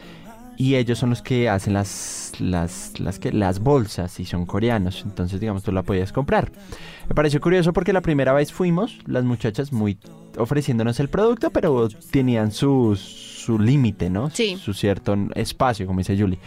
y 0.61 0.77
ellos 0.77 0.99
son 0.99 1.09
los 1.09 1.23
que 1.23 1.49
hacen 1.49 1.73
las 1.73 2.33
las 2.39 3.01
las 3.01 3.19
que 3.19 3.33
las 3.33 3.61
bolsas 3.61 4.21
y 4.21 4.27
son 4.27 4.45
coreanos. 4.45 5.03
Entonces 5.07 5.41
digamos 5.41 5.63
tú 5.63 5.73
la 5.73 5.83
podías 5.83 6.13
comprar. 6.13 6.53
Me 7.09 7.15
pareció 7.15 7.41
curioso 7.41 7.73
porque 7.73 7.95
la 7.95 8.03
primera 8.03 8.35
vez 8.35 8.53
fuimos 8.53 8.99
las 9.07 9.25
muchachas 9.25 9.73
muy 9.73 9.97
ofreciéndonos 10.37 11.01
el 11.01 11.09
producto 11.09 11.49
pero 11.51 11.89
tenían 12.11 12.53
su 12.53 12.95
su 12.95 13.59
límite 13.59 14.11
no 14.11 14.29
Sí. 14.29 14.57
su 14.63 14.75
cierto 14.75 15.17
espacio 15.35 15.87
como 15.87 16.01
dice 16.01 16.17
Julie 16.17 16.39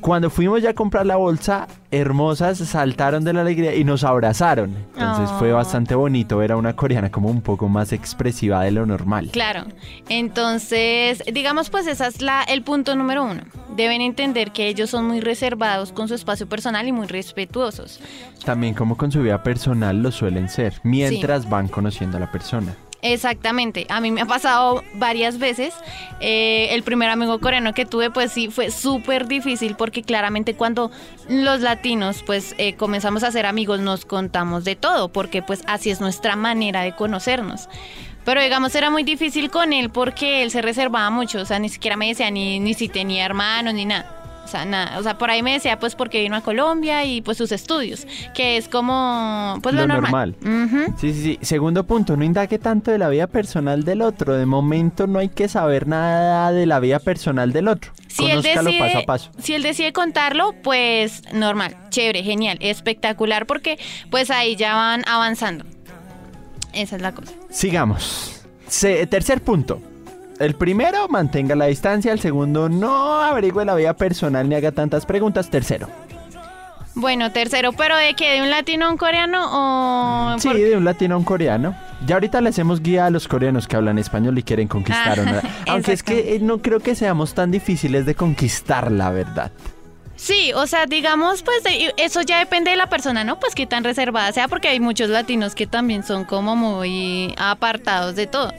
cuando 0.00 0.30
fuimos 0.30 0.62
ya 0.62 0.70
a 0.70 0.74
comprar 0.74 1.06
la 1.06 1.16
bolsa, 1.16 1.66
hermosas 1.90 2.58
saltaron 2.58 3.24
de 3.24 3.32
la 3.32 3.40
alegría 3.42 3.74
y 3.74 3.84
nos 3.84 4.04
abrazaron. 4.04 4.74
Entonces 4.94 5.30
fue 5.38 5.52
Oh. 5.52 5.56
bastante 5.56 5.94
bonito 5.94 6.36
ver 6.38 6.52
a 6.52 6.56
una 6.56 6.74
coreana 6.76 7.10
como 7.10 7.28
un 7.30 7.40
poco 7.40 7.68
más 7.68 7.92
expresiva 7.92 8.62
de 8.62 8.70
lo 8.70 8.86
normal. 8.86 9.30
Claro. 9.32 9.64
Entonces, 10.08 11.22
digamos, 11.32 11.70
pues 11.70 11.86
ese 11.86 12.06
es 12.06 12.22
la, 12.22 12.42
el 12.42 12.62
punto 12.62 12.94
número 12.96 13.24
uno. 13.24 13.42
Deben 13.76 14.00
entender 14.00 14.50
que 14.52 14.68
ellos 14.68 14.90
son 14.90 15.06
muy 15.06 15.20
reservados 15.20 15.92
con 15.92 16.08
su 16.08 16.14
espacio 16.14 16.48
personal 16.48 16.86
y 16.88 16.92
muy 16.92 17.06
respetuosos. 17.06 18.00
También 18.44 18.74
como 18.74 18.96
con 18.96 19.10
su 19.12 19.22
vida 19.22 19.42
personal 19.42 20.02
lo 20.02 20.10
suelen 20.10 20.48
ser, 20.48 20.74
mientras 20.82 21.48
van 21.48 21.68
conociendo 21.68 22.16
a 22.16 22.20
la 22.20 22.30
persona. 22.32 22.74
Exactamente, 23.00 23.86
a 23.90 24.00
mí 24.00 24.10
me 24.10 24.22
ha 24.22 24.26
pasado 24.26 24.82
varias 24.94 25.38
veces. 25.38 25.72
Eh, 26.20 26.68
el 26.72 26.82
primer 26.82 27.10
amigo 27.10 27.38
coreano 27.38 27.72
que 27.72 27.86
tuve, 27.86 28.10
pues 28.10 28.32
sí, 28.32 28.48
fue 28.48 28.72
súper 28.72 29.28
difícil 29.28 29.76
porque 29.76 30.02
claramente 30.02 30.54
cuando 30.54 30.90
los 31.28 31.60
latinos, 31.60 32.24
pues 32.26 32.56
eh, 32.58 32.74
comenzamos 32.74 33.22
a 33.22 33.30
ser 33.30 33.46
amigos, 33.46 33.78
nos 33.78 34.04
contamos 34.04 34.64
de 34.64 34.74
todo, 34.74 35.10
porque 35.10 35.42
pues 35.42 35.62
así 35.66 35.90
es 35.90 36.00
nuestra 36.00 36.34
manera 36.34 36.82
de 36.82 36.92
conocernos. 36.92 37.68
Pero 38.24 38.42
digamos, 38.42 38.74
era 38.74 38.90
muy 38.90 39.04
difícil 39.04 39.48
con 39.48 39.72
él 39.72 39.90
porque 39.90 40.42
él 40.42 40.50
se 40.50 40.60
reservaba 40.60 41.08
mucho, 41.10 41.40
o 41.40 41.44
sea, 41.44 41.60
ni 41.60 41.68
siquiera 41.68 41.96
me 41.96 42.08
decía 42.08 42.30
ni, 42.32 42.58
ni 42.58 42.74
si 42.74 42.88
tenía 42.88 43.24
hermanos 43.24 43.74
ni 43.74 43.84
nada. 43.84 44.17
O 44.48 44.50
sea, 44.50 44.64
nada, 44.64 44.98
o 44.98 45.02
sea, 45.02 45.18
por 45.18 45.30
ahí 45.30 45.42
me 45.42 45.52
decía 45.52 45.78
pues 45.78 45.94
porque 45.94 46.22
vino 46.22 46.34
a 46.34 46.40
Colombia 46.40 47.04
y 47.04 47.20
pues 47.20 47.36
sus 47.36 47.52
estudios, 47.52 48.06
que 48.34 48.56
es 48.56 48.66
como 48.66 49.58
pues 49.62 49.74
lo, 49.74 49.82
Lo 49.82 49.88
normal. 49.88 50.34
normal. 50.40 50.94
Sí, 50.98 51.12
sí, 51.12 51.22
sí. 51.22 51.38
Segundo 51.42 51.84
punto, 51.84 52.16
no 52.16 52.24
indague 52.24 52.58
tanto 52.58 52.90
de 52.90 52.96
la 52.96 53.10
vida 53.10 53.26
personal 53.26 53.84
del 53.84 54.00
otro. 54.00 54.32
De 54.38 54.46
momento 54.46 55.06
no 55.06 55.18
hay 55.18 55.28
que 55.28 55.48
saber 55.48 55.86
nada 55.86 56.50
de 56.50 56.64
la 56.64 56.80
vida 56.80 56.98
personal 56.98 57.52
del 57.52 57.68
otro. 57.68 57.92
Si 58.06 58.24
él, 58.24 58.40
decide, 58.40 58.78
paso 58.78 58.98
a 58.98 59.02
paso. 59.02 59.30
si 59.38 59.52
él 59.52 59.62
decide 59.62 59.92
contarlo, 59.92 60.54
pues 60.62 61.22
normal, 61.34 61.76
chévere, 61.90 62.22
genial, 62.22 62.56
espectacular, 62.62 63.44
porque 63.46 63.78
pues 64.10 64.30
ahí 64.30 64.56
ya 64.56 64.74
van 64.74 65.04
avanzando. 65.06 65.66
Esa 66.72 66.96
es 66.96 67.02
la 67.02 67.12
cosa. 67.12 67.32
Sigamos. 67.50 68.44
Se- 68.66 69.06
tercer 69.06 69.42
punto. 69.42 69.82
El 70.38 70.54
primero, 70.54 71.08
mantenga 71.08 71.54
la 71.56 71.66
distancia. 71.66 72.12
El 72.12 72.20
segundo, 72.20 72.68
no 72.68 73.20
averigüe 73.20 73.64
la 73.64 73.74
vida 73.74 73.94
personal 73.94 74.48
ni 74.48 74.54
haga 74.54 74.72
tantas 74.72 75.04
preguntas. 75.06 75.50
Tercero. 75.50 75.88
Bueno, 76.94 77.30
tercero, 77.30 77.72
pero 77.72 77.96
de 77.96 78.14
que 78.14 78.32
de 78.32 78.42
un 78.42 78.50
latino 78.50 78.86
a 78.86 78.90
un 78.90 78.96
coreano 78.96 80.32
o 80.34 80.38
Sí, 80.40 80.52
de 80.52 80.76
un 80.76 80.84
latino 80.84 81.14
a 81.14 81.18
un 81.18 81.24
coreano. 81.24 81.76
Ya 82.06 82.16
ahorita 82.16 82.40
le 82.40 82.48
hacemos 82.48 82.82
guía 82.82 83.06
a 83.06 83.10
los 83.10 83.28
coreanos 83.28 83.68
que 83.68 83.76
hablan 83.76 83.98
español 83.98 84.36
y 84.38 84.42
quieren 84.42 84.66
conquistar. 84.66 85.18
Ah, 85.20 85.22
una- 85.22 85.42
Aunque 85.68 85.92
es 85.92 86.02
que 86.02 86.34
eh, 86.34 86.38
no 86.40 86.58
creo 86.60 86.80
que 86.80 86.94
seamos 86.96 87.34
tan 87.34 87.50
difíciles 87.52 88.04
de 88.04 88.14
conquistar, 88.16 88.90
la 88.90 89.10
verdad. 89.10 89.52
Sí, 90.16 90.52
o 90.54 90.66
sea, 90.66 90.86
digamos, 90.86 91.44
pues 91.44 91.62
eso 91.96 92.22
ya 92.22 92.40
depende 92.40 92.72
de 92.72 92.76
la 92.76 92.88
persona, 92.88 93.22
¿no? 93.22 93.38
Pues 93.38 93.54
qué 93.54 93.66
tan 93.68 93.84
reservada 93.84 94.32
sea, 94.32 94.48
porque 94.48 94.66
hay 94.66 94.80
muchos 94.80 95.08
latinos 95.10 95.54
que 95.54 95.68
también 95.68 96.02
son 96.02 96.24
como 96.24 96.56
muy 96.56 97.32
apartados 97.38 98.16
de 98.16 98.26
todo. 98.26 98.52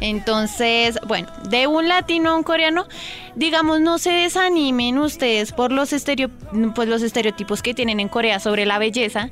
Entonces, 0.00 0.98
bueno, 1.06 1.28
de 1.48 1.66
un 1.66 1.88
latino 1.88 2.30
a 2.30 2.36
un 2.36 2.42
coreano, 2.42 2.86
digamos, 3.34 3.80
no 3.80 3.98
se 3.98 4.10
desanimen 4.10 4.98
ustedes 4.98 5.52
por 5.52 5.72
los, 5.72 5.92
estereo, 5.92 6.30
pues 6.74 6.88
los 6.88 7.02
estereotipos 7.02 7.62
que 7.62 7.74
tienen 7.74 8.00
en 8.00 8.08
Corea 8.08 8.40
sobre 8.40 8.66
la 8.66 8.78
belleza, 8.78 9.30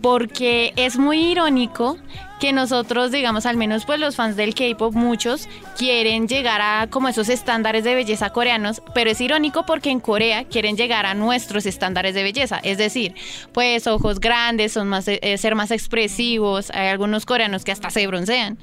porque 0.00 0.72
es 0.76 0.98
muy 0.98 1.18
irónico 1.30 1.96
que 2.40 2.52
nosotros, 2.52 3.12
digamos, 3.12 3.46
al 3.46 3.56
menos 3.56 3.84
pues 3.84 4.00
los 4.00 4.16
fans 4.16 4.34
del 4.34 4.54
K-pop, 4.54 4.94
muchos 4.94 5.48
quieren 5.76 6.26
llegar 6.26 6.60
a 6.60 6.88
como 6.88 7.08
esos 7.08 7.28
estándares 7.28 7.84
de 7.84 7.94
belleza 7.94 8.30
coreanos, 8.30 8.82
pero 8.94 9.10
es 9.10 9.20
irónico 9.20 9.64
porque 9.66 9.90
en 9.90 10.00
Corea 10.00 10.44
quieren 10.44 10.76
llegar 10.76 11.06
a 11.06 11.14
nuestros 11.14 11.66
estándares 11.66 12.14
de 12.14 12.22
belleza, 12.22 12.58
es 12.62 12.78
decir, 12.78 13.14
pues 13.52 13.86
ojos 13.86 14.20
grandes, 14.20 14.72
son 14.72 14.88
más 14.88 15.06
eh, 15.06 15.38
ser 15.38 15.54
más 15.54 15.70
expresivos, 15.70 16.70
hay 16.70 16.88
algunos 16.88 17.26
coreanos 17.26 17.64
que 17.64 17.72
hasta 17.72 17.90
se 17.90 18.06
broncean. 18.06 18.58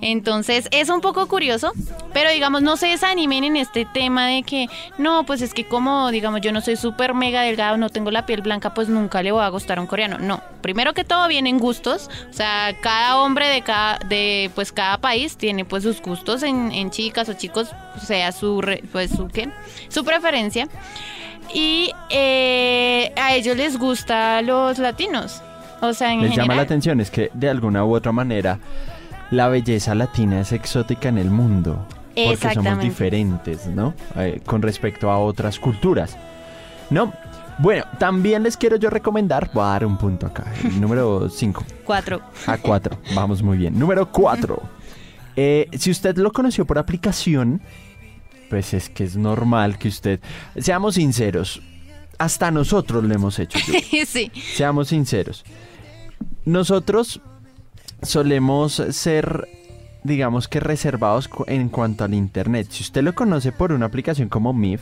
Entonces, 0.00 0.68
es 0.70 0.88
un 0.90 1.00
poco 1.00 1.26
curioso, 1.26 1.72
pero 2.12 2.30
digamos, 2.30 2.62
no 2.62 2.76
se 2.76 2.88
desanimen 2.88 3.44
en 3.44 3.56
este 3.56 3.86
tema 3.86 4.26
de 4.28 4.42
que 4.42 4.68
no, 4.98 5.24
pues 5.24 5.42
es 5.42 5.54
que 5.54 5.64
como 5.64 6.10
digamos, 6.10 6.40
yo 6.42 6.52
no 6.52 6.60
soy 6.60 6.76
súper 6.76 7.14
mega 7.14 7.42
delgado, 7.42 7.76
no 7.76 7.88
tengo 7.88 8.10
la 8.10 8.26
piel 8.26 8.42
blanca, 8.42 8.74
pues 8.74 8.88
nunca 8.88 9.22
le 9.22 9.32
voy 9.32 9.42
a 9.42 9.48
gustar 9.48 9.78
a 9.78 9.80
un 9.80 9.86
coreano. 9.86 10.18
No, 10.18 10.42
primero 10.60 10.92
que 10.92 11.04
todo 11.04 11.26
vienen 11.28 11.58
gustos, 11.58 12.10
o 12.30 12.32
sea, 12.32 12.76
cada 12.80 13.21
hombre 13.22 13.46
de 13.48 13.62
cada 13.62 13.98
de 14.08 14.50
pues 14.54 14.72
cada 14.72 14.98
país 14.98 15.36
tiene 15.36 15.64
pues 15.64 15.82
sus 15.82 16.00
gustos 16.02 16.42
en, 16.42 16.72
en 16.72 16.90
chicas 16.90 17.28
o 17.28 17.34
chicos, 17.34 17.70
sea 18.04 18.32
su 18.32 18.60
re- 18.60 18.82
pues 18.92 19.10
su 19.10 19.28
qué, 19.28 19.48
su 19.88 20.04
preferencia. 20.04 20.68
Y 21.54 21.92
eh, 22.10 23.12
a 23.16 23.34
ellos 23.34 23.56
les 23.56 23.78
gusta 23.78 24.40
los 24.42 24.78
latinos. 24.78 25.42
O 25.80 25.92
sea, 25.92 26.12
en 26.12 26.22
Les 26.22 26.36
llama 26.36 26.54
la 26.54 26.62
atención 26.62 27.00
es 27.00 27.10
que 27.10 27.30
de 27.34 27.48
alguna 27.48 27.84
u 27.84 27.94
otra 27.94 28.12
manera 28.12 28.58
la 29.30 29.48
belleza 29.48 29.94
latina 29.94 30.40
es 30.40 30.52
exótica 30.52 31.08
en 31.08 31.18
el 31.18 31.30
mundo. 31.30 31.86
Porque 32.14 32.54
somos 32.54 32.78
diferentes, 32.80 33.66
¿no? 33.66 33.94
Eh, 34.16 34.40
con 34.44 34.60
respecto 34.62 35.10
a 35.10 35.18
otras 35.18 35.58
culturas. 35.58 36.16
¿No? 36.90 37.12
Bueno, 37.62 37.84
también 38.00 38.42
les 38.42 38.56
quiero 38.56 38.74
yo 38.74 38.90
recomendar, 38.90 39.48
voy 39.54 39.62
a 39.62 39.68
dar 39.68 39.86
un 39.86 39.96
punto 39.96 40.26
acá, 40.26 40.52
el 40.64 40.80
número 40.80 41.28
5 41.28 41.64
Cuatro. 41.84 42.20
a 42.46 42.58
4, 42.58 42.98
vamos 43.14 43.40
muy 43.40 43.56
bien. 43.56 43.78
Número 43.78 44.10
4. 44.10 44.60
si 45.36 45.90
usted 45.92 46.16
lo 46.16 46.32
conoció 46.32 46.66
por 46.66 46.78
aplicación, 46.78 47.62
pues 48.50 48.74
es 48.74 48.88
que 48.88 49.04
es 49.04 49.16
normal 49.16 49.78
que 49.78 49.86
usted, 49.86 50.18
seamos 50.56 50.96
sinceros, 50.96 51.62
hasta 52.18 52.50
nosotros 52.50 53.04
lo 53.04 53.14
hemos 53.14 53.38
hecho. 53.38 53.58
Sí. 54.06 54.32
Seamos 54.54 54.88
sinceros. 54.88 55.44
Nosotros 56.44 57.20
solemos 58.02 58.82
ser, 58.90 59.46
digamos 60.02 60.48
que 60.48 60.58
reservados 60.58 61.30
en 61.46 61.68
cuanto 61.68 62.02
al 62.02 62.14
internet. 62.14 62.66
Si 62.70 62.82
usted 62.82 63.02
lo 63.04 63.14
conoce 63.14 63.52
por 63.52 63.70
una 63.70 63.86
aplicación 63.86 64.28
como 64.28 64.52
MIF, 64.52 64.80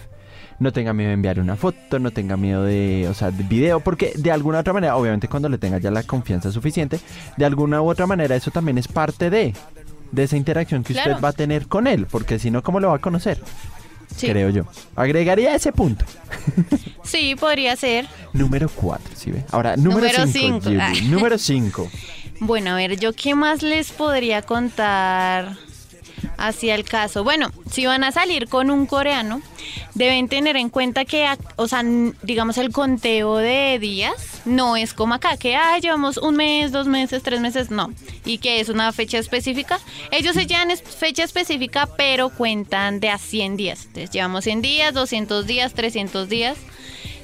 no 0.60 0.72
tenga 0.72 0.92
miedo 0.92 1.08
de 1.08 1.14
enviar 1.14 1.40
una 1.40 1.56
foto, 1.56 1.98
no 1.98 2.12
tenga 2.12 2.36
miedo 2.36 2.62
de, 2.62 3.06
o 3.10 3.14
sea, 3.14 3.30
de 3.32 3.42
video, 3.42 3.80
porque 3.80 4.12
de 4.14 4.30
alguna 4.30 4.60
otra 4.60 4.72
manera, 4.72 4.96
obviamente 4.96 5.26
cuando 5.26 5.48
le 5.48 5.58
tenga 5.58 5.78
ya 5.78 5.90
la 5.90 6.04
confianza 6.04 6.52
suficiente, 6.52 7.00
de 7.36 7.44
alguna 7.44 7.82
u 7.82 7.88
otra 7.90 8.06
manera 8.06 8.36
eso 8.36 8.50
también 8.52 8.78
es 8.78 8.86
parte 8.86 9.30
de, 9.30 9.54
de 10.12 10.22
esa 10.22 10.36
interacción 10.36 10.84
que 10.84 10.92
Claro. 10.92 11.12
usted 11.12 11.24
va 11.24 11.30
a 11.30 11.32
tener 11.32 11.66
con 11.66 11.86
él, 11.86 12.06
porque 12.06 12.38
si 12.38 12.50
no, 12.52 12.62
¿cómo 12.62 12.78
lo 12.78 12.90
va 12.90 12.96
a 12.96 13.00
conocer? 13.00 13.42
Sí. 14.14 14.26
Creo 14.28 14.50
yo. 14.50 14.64
Agregaría 14.96 15.54
ese 15.54 15.72
punto. 15.72 16.04
Sí, 17.02 17.34
podría 17.34 17.74
ser. 17.74 18.06
Número 18.34 18.68
4, 18.68 19.16
¿sí 19.16 19.32
ve? 19.32 19.42
Ahora, 19.50 19.74
número 19.76 20.06
Número 20.06 20.26
5. 20.28 20.60
cinco. 20.62 20.80
Ah. 20.80 20.92
Número 21.04 21.38
5. 21.38 21.90
Bueno, 22.40 22.70
a 22.70 22.74
ver, 22.76 23.00
yo 23.00 23.12
qué 23.14 23.34
más 23.34 23.62
les 23.62 23.90
podría 23.90 24.42
contar 24.42 25.56
hacia 26.36 26.74
el 26.74 26.84
caso. 26.84 27.24
Bueno, 27.24 27.50
si 27.70 27.86
van 27.86 28.04
a 28.04 28.12
salir 28.12 28.48
con 28.48 28.70
un 28.70 28.86
coreano, 28.86 29.40
deben 29.94 30.28
tener 30.28 30.56
en 30.56 30.68
cuenta 30.68 31.04
que, 31.04 31.26
o 31.56 31.68
sea, 31.68 31.82
digamos, 32.22 32.58
el 32.58 32.72
conteo 32.72 33.36
de 33.36 33.78
días 33.78 34.42
no 34.44 34.76
es 34.76 34.94
como 34.94 35.14
acá, 35.14 35.36
que 35.36 35.56
ah, 35.56 35.78
llevamos 35.78 36.16
un 36.16 36.36
mes, 36.36 36.72
dos 36.72 36.86
meses, 36.86 37.22
tres 37.22 37.40
meses, 37.40 37.70
no. 37.70 37.92
Y 38.24 38.38
que 38.38 38.60
es 38.60 38.68
una 38.68 38.92
fecha 38.92 39.18
específica. 39.18 39.80
Ellos 40.10 40.34
se 40.34 40.46
llevan 40.46 40.70
fecha 40.76 41.24
específica, 41.24 41.88
pero 41.96 42.30
cuentan 42.30 43.00
de 43.00 43.10
a 43.10 43.18
100 43.18 43.56
días. 43.56 43.86
Entonces, 43.86 44.10
llevamos 44.10 44.44
100 44.44 44.62
días, 44.62 44.94
200 44.94 45.46
días, 45.46 45.74
300 45.74 46.28
días. 46.28 46.56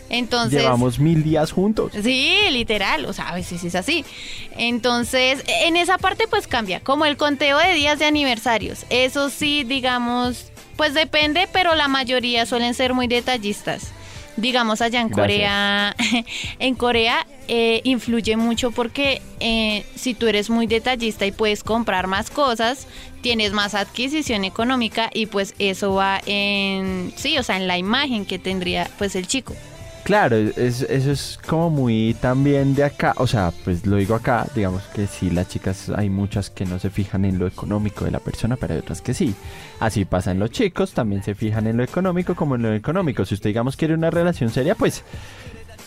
Entonces, 0.08 0.62
Llevamos 0.62 0.98
mil 0.98 1.22
días 1.22 1.50
juntos. 1.50 1.92
Sí, 2.00 2.36
literal, 2.50 3.06
o 3.06 3.12
sea, 3.12 3.28
a 3.28 3.34
veces 3.34 3.64
es 3.64 3.74
así. 3.74 4.04
Entonces, 4.56 5.42
en 5.64 5.76
esa 5.76 5.98
parte 5.98 6.28
pues 6.28 6.46
cambia, 6.46 6.80
como 6.80 7.06
el 7.06 7.16
conteo 7.16 7.58
de 7.58 7.74
días 7.74 7.98
de 7.98 8.04
aniversarios. 8.04 8.86
Eso 8.88 9.30
sí, 9.30 9.64
digamos, 9.64 10.52
pues 10.76 10.94
depende, 10.94 11.48
pero 11.52 11.74
la 11.74 11.88
mayoría 11.88 12.46
suelen 12.46 12.74
ser 12.74 12.94
muy 12.94 13.06
detallistas. 13.06 13.92
Digamos, 14.36 14.82
allá 14.82 15.00
en. 15.00 15.08
Corea, 15.08 15.96
en 16.58 16.74
Corea 16.74 17.26
eh, 17.48 17.80
influye 17.84 18.36
mucho 18.36 18.70
porque 18.70 19.22
eh, 19.40 19.86
si 19.94 20.12
tú 20.12 20.26
eres 20.26 20.50
muy 20.50 20.66
detallista 20.66 21.24
y 21.24 21.32
puedes 21.32 21.64
comprar 21.64 22.06
más 22.06 22.28
cosas, 22.28 22.86
tienes 23.22 23.52
más 23.52 23.74
adquisición 23.74 24.44
económica 24.44 25.10
y 25.12 25.26
pues 25.26 25.54
eso 25.58 25.94
va 25.94 26.20
en, 26.26 27.12
sí, 27.16 27.38
o 27.38 27.42
sea, 27.42 27.56
en 27.56 27.66
la 27.66 27.78
imagen 27.78 28.26
que 28.26 28.38
tendría 28.38 28.90
pues 28.98 29.16
el 29.16 29.26
chico. 29.26 29.54
Claro, 30.06 30.36
es- 30.36 30.82
eso 30.82 31.10
es 31.10 31.36
como 31.48 31.68
muy 31.68 32.14
también 32.20 32.76
de 32.76 32.84
acá, 32.84 33.12
o 33.16 33.26
sea, 33.26 33.52
pues 33.64 33.84
lo 33.86 33.96
digo 33.96 34.14
acá, 34.14 34.46
digamos 34.54 34.84
que 34.94 35.08
sí, 35.08 35.30
las 35.30 35.48
chicas 35.48 35.90
hay 35.96 36.08
muchas 36.08 36.48
que 36.48 36.64
no 36.64 36.78
se 36.78 36.90
fijan 36.90 37.24
en 37.24 37.40
lo 37.40 37.46
económico 37.48 38.04
de 38.04 38.12
la 38.12 38.20
persona, 38.20 38.54
pero 38.54 38.74
hay 38.74 38.78
otras 38.78 39.02
que 39.02 39.14
sí. 39.14 39.34
Así 39.80 40.04
pasa 40.04 40.30
en 40.30 40.38
los 40.38 40.52
chicos, 40.52 40.92
también 40.92 41.24
se 41.24 41.34
fijan 41.34 41.66
en 41.66 41.76
lo 41.76 41.82
económico 41.82 42.36
como 42.36 42.54
en 42.54 42.62
lo 42.62 42.72
económico. 42.72 43.24
Si 43.24 43.34
usted, 43.34 43.50
digamos, 43.50 43.76
quiere 43.76 43.94
una 43.94 44.10
relación 44.12 44.48
seria, 44.50 44.76
pues 44.76 45.02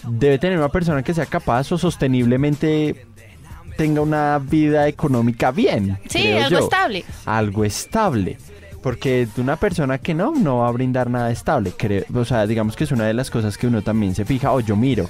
debe 0.06 0.38
tener 0.38 0.58
una 0.58 0.68
persona 0.70 1.02
que 1.02 1.14
sea 1.14 1.26
capaz 1.26 1.72
o 1.72 1.78
sosteniblemente 1.78 3.06
tenga 3.78 4.02
una 4.02 4.38
vida 4.40 4.86
económica 4.90 5.52
bien. 5.52 5.98
Sí, 6.10 6.34
algo 6.34 6.50
yo. 6.50 6.60
estable. 6.60 7.06
algo 7.26 7.64
estable. 7.64 8.38
Porque 8.82 9.28
una 9.38 9.58
persona 9.58 9.98
que 9.98 10.14
no, 10.14 10.34
no 10.34 10.60
va 10.60 10.70
a 10.70 10.72
brindar 10.72 11.10
nada 11.10 11.32
estable. 11.32 11.74
Creo, 11.78 12.06
o 12.14 12.26
sea, 12.26 12.48
digamos 12.48 12.76
que 12.76 12.86
es 12.86 12.92
una 12.92 13.06
de 13.06 13.14
las 13.14 13.30
cosas 13.30 13.58
que 13.58 13.68
uno 13.68 13.82
también 13.82 14.16
se 14.16 14.26
fija, 14.26 14.52
o 14.54 14.60
yo 14.62 14.76
miro, 14.76 15.10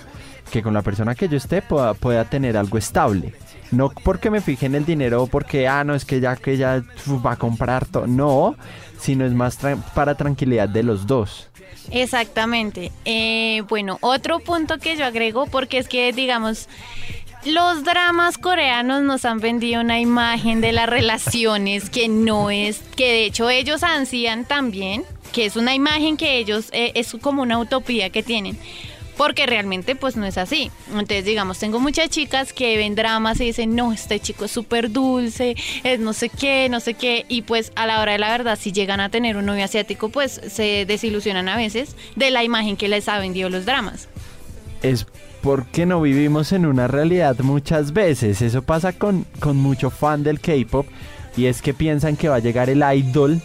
que 0.52 0.64
con 0.64 0.74
la 0.74 0.82
persona 0.82 1.16
que 1.16 1.30
yo 1.30 1.38
esté 1.38 1.62
pueda, 1.62 1.94
pueda 1.94 2.26
tener 2.26 2.58
algo 2.58 2.78
estable. 2.78 3.34
No 3.72 3.90
porque 4.04 4.32
me 4.32 4.42
fije 4.42 4.66
en 4.66 4.76
el 4.76 4.86
dinero 4.86 5.24
o 5.24 5.28
porque, 5.28 5.68
ah, 5.68 5.84
no, 5.84 5.94
es 5.94 6.06
que 6.06 6.20
ya 6.20 6.36
que 6.36 6.56
uf, 6.56 7.26
va 7.26 7.34
a 7.34 7.36
comprar 7.36 7.86
todo. 7.86 8.08
No, 8.08 8.56
sino 9.00 9.26
es 9.26 9.34
más 9.34 9.60
para 9.94 10.16
tranquilidad 10.16 10.68
de 10.68 10.84
los 10.84 11.06
dos. 11.06 11.50
Exactamente. 11.92 12.92
Eh, 13.06 13.64
bueno, 13.70 13.98
otro 14.02 14.40
punto 14.40 14.78
que 14.80 14.96
yo 14.96 15.06
agrego, 15.06 15.46
porque 15.48 15.78
es 15.78 15.88
que, 15.88 16.12
digamos, 16.14 16.68
los 17.46 17.84
dramas 17.84 18.38
coreanos 18.38 19.02
nos 19.02 19.24
han 19.26 19.40
vendido 19.40 19.82
una 19.82 20.00
imagen 20.00 20.62
de 20.62 20.72
las 20.72 20.90
relaciones 20.90 21.90
que 21.90 22.08
no 22.08 22.50
es, 22.50 22.82
que 22.96 23.08
de 23.08 23.26
hecho 23.26 23.50
ellos 23.50 23.84
ansían 23.84 24.46
también, 24.46 25.04
que 25.32 25.46
es 25.46 25.56
una 25.56 25.74
imagen 25.74 26.18
que 26.18 26.38
ellos, 26.38 26.70
eh, 26.74 26.92
es 26.96 27.16
como 27.22 27.42
una 27.42 27.60
utopía 27.60 28.10
que 28.10 28.24
tienen. 28.24 28.58
Porque 29.16 29.46
realmente 29.46 29.98
pues 29.98 30.16
no 30.16 30.26
es 30.26 30.38
así. 30.38 30.72
Entonces 30.88 31.26
digamos, 31.26 31.60
tengo 31.60 31.82
muchas 31.82 32.10
chicas 32.10 32.54
que 32.54 32.78
ven 32.78 32.96
dramas 32.96 33.42
y 33.42 33.46
dicen, 33.46 33.76
no, 33.76 33.92
este 33.92 34.22
chico 34.22 34.46
es 34.46 34.52
súper 34.52 34.92
dulce, 34.92 35.58
es 35.84 36.00
no 36.00 36.14
sé 36.14 36.30
qué, 36.30 36.70
no 36.70 36.80
sé 36.80 36.94
qué. 36.94 37.26
Y 37.28 37.42
pues 37.42 37.74
a 37.76 37.86
la 37.86 38.00
hora 38.00 38.14
de 38.14 38.20
la 38.20 38.32
verdad, 38.32 38.58
si 38.58 38.72
llegan 38.72 39.02
a 39.02 39.10
tener 39.10 39.36
un 39.36 39.46
novio 39.46 39.66
asiático, 39.66 40.08
pues 40.08 40.40
se 40.50 40.86
desilusionan 40.86 41.50
a 41.50 41.58
veces 41.58 41.98
de 42.16 42.32
la 42.32 42.46
imagen 42.46 42.78
que 42.78 42.88
les 42.88 43.10
ha 43.10 43.20
vendido 43.20 43.50
los 43.50 43.66
dramas. 43.66 44.08
es 44.84 45.06
porque 45.42 45.86
no 45.86 46.02
vivimos 46.02 46.52
en 46.52 46.66
una 46.66 46.88
realidad 46.88 47.38
muchas 47.40 47.94
veces. 47.94 48.42
Eso 48.42 48.62
pasa 48.62 48.94
con, 48.94 49.26
con 49.40 49.58
mucho 49.58 49.90
fan 49.90 50.24
del 50.24 50.40
K-pop 50.40 50.86
y 51.38 51.46
es 51.46 51.62
que 51.62 51.74
piensan 51.74 52.18
que 52.18 52.30
va 52.30 52.36
a 52.36 52.40
llegar 52.40 52.70
el 52.70 52.84
idol 52.96 53.42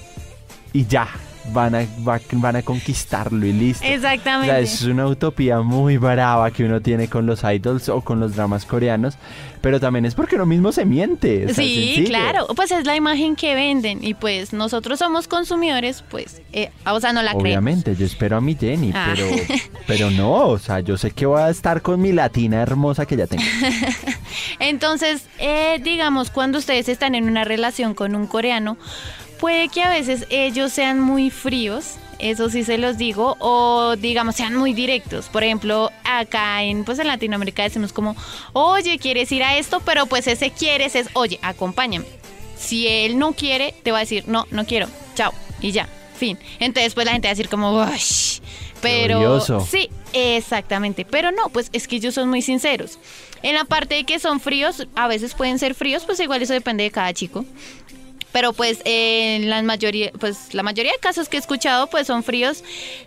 y 0.72 0.86
ya, 0.86 1.08
van 1.52 1.74
a, 1.74 1.86
va- 2.06 2.20
van 2.32 2.56
a 2.56 2.62
conquistarlo 2.62 3.44
y 3.46 3.52
listo. 3.52 3.82
O 3.84 3.86
sea, 3.86 3.94
Exactamente. 3.94 4.60
es 4.62 4.82
una 4.82 5.06
utopía 5.06 5.60
muy 5.60 5.96
brava 5.98 6.50
que 6.50 6.64
uno 6.64 6.80
tiene 6.80 7.08
con 7.08 7.26
los 7.26 7.42
idols 7.44 7.88
o 7.88 8.00
con 8.00 8.20
los 8.20 8.34
dramas 8.34 8.64
coreanos, 8.64 9.16
pero 9.60 9.78
también 9.80 10.04
es 10.04 10.14
porque 10.14 10.36
uno 10.36 10.46
mismo 10.46 10.72
se 10.72 10.84
miente. 10.84 11.44
o 11.44 11.48
sea, 11.48 11.54
Sí, 11.56 12.04
claro, 12.06 12.46
pues 12.56 12.70
es 12.70 12.84
la 12.86 12.96
imagen 12.96 13.36
que 13.36 13.54
venden 13.54 14.02
y 14.04 14.14
pues 14.14 14.52
nosotros 14.52 14.98
somos 14.98 15.28
consumidores, 15.28 16.02
pues, 16.10 16.42
eh, 16.52 16.70
o 16.86 17.00
sea, 17.00 17.12
no 17.12 17.22
la 17.22 17.30
creemos. 17.32 17.42
Obviamente, 17.44 17.94
yo 17.96 18.04
espero 18.06 18.36
a 18.36 18.40
mi 18.40 18.54
Jenny, 18.54 18.92
Ah. 18.94 19.12
pero, 19.14 19.26
pero 19.86 20.10
no, 20.10 20.48
o 20.48 20.58
sea, 20.58 20.80
yo 20.80 20.96
sé 20.96 21.10
que 21.10 21.26
voy 21.26 21.40
a 21.42 21.50
estar 21.50 21.82
con 21.82 22.00
mi 22.00 22.12
latina 22.12 22.60
hermosa 22.62 23.06
que 23.06 23.16
ya 23.16 23.26
tengo. 23.26 23.42
Entonces, 24.58 25.26
eh, 25.38 25.80
digamos, 25.82 26.30
cuando 26.30 26.58
ustedes 26.58 26.88
están 26.88 27.14
en 27.14 27.24
una 27.24 27.44
relación 27.44 27.94
con 27.94 28.14
un 28.14 28.26
coreano, 28.26 28.76
puede 29.44 29.68
que 29.68 29.82
a 29.82 29.90
veces 29.90 30.26
ellos 30.30 30.72
sean 30.72 30.98
muy 31.00 31.28
fríos, 31.28 31.96
eso 32.18 32.48
sí 32.48 32.64
se 32.64 32.78
los 32.78 32.96
digo, 32.96 33.36
o 33.40 33.94
digamos 33.94 34.36
sean 34.36 34.56
muy 34.56 34.72
directos. 34.72 35.26
Por 35.28 35.44
ejemplo, 35.44 35.90
acá 36.02 36.62
en 36.62 36.82
pues 36.82 36.98
en 36.98 37.08
Latinoamérica 37.08 37.62
decimos 37.62 37.92
como, 37.92 38.16
oye, 38.54 38.98
¿quieres 38.98 39.30
ir 39.32 39.42
a 39.42 39.58
esto? 39.58 39.80
Pero 39.84 40.06
pues 40.06 40.28
ese 40.28 40.50
quieres 40.50 40.94
es, 40.94 41.10
oye, 41.12 41.38
acompáñame. 41.42 42.06
Si 42.56 42.88
él 42.88 43.18
no 43.18 43.34
quiere, 43.34 43.74
te 43.82 43.92
va 43.92 43.98
a 43.98 44.00
decir, 44.00 44.24
no, 44.28 44.46
no 44.50 44.64
quiero, 44.64 44.88
chao, 45.14 45.34
y 45.60 45.72
ya, 45.72 45.90
fin. 46.16 46.38
Entonces, 46.58 46.94
pues 46.94 47.04
la 47.04 47.12
gente 47.12 47.28
va 47.28 47.32
a 47.32 47.34
decir 47.34 47.50
como, 47.50 47.78
"Uy", 47.78 48.00
pero 48.80 49.42
sí, 49.60 49.90
exactamente. 50.14 51.04
Pero 51.04 51.32
no, 51.32 51.50
pues 51.50 51.68
es 51.74 51.86
que 51.86 51.96
ellos 51.96 52.14
son 52.14 52.30
muy 52.30 52.40
sinceros. 52.40 52.98
En 53.42 53.54
la 53.54 53.64
parte 53.64 53.96
de 53.96 54.04
que 54.04 54.18
son 54.18 54.40
fríos, 54.40 54.86
a 54.94 55.06
veces 55.06 55.34
pueden 55.34 55.58
ser 55.58 55.74
fríos, 55.74 56.04
pues 56.06 56.18
igual 56.20 56.40
eso 56.40 56.54
depende 56.54 56.84
de 56.84 56.90
cada 56.90 57.12
chico. 57.12 57.44
Pero 58.34 58.52
pues 58.52 58.80
en 58.84 59.48
la 59.48 59.62
mayoría, 59.62 60.10
pues 60.18 60.52
la 60.54 60.64
mayoría 60.64 60.90
de 60.90 60.98
casos 60.98 61.28
que 61.28 61.36
he 61.36 61.40
escuchado, 61.40 61.86
pues 61.86 62.08
son 62.08 62.24
fríos. 62.24 62.64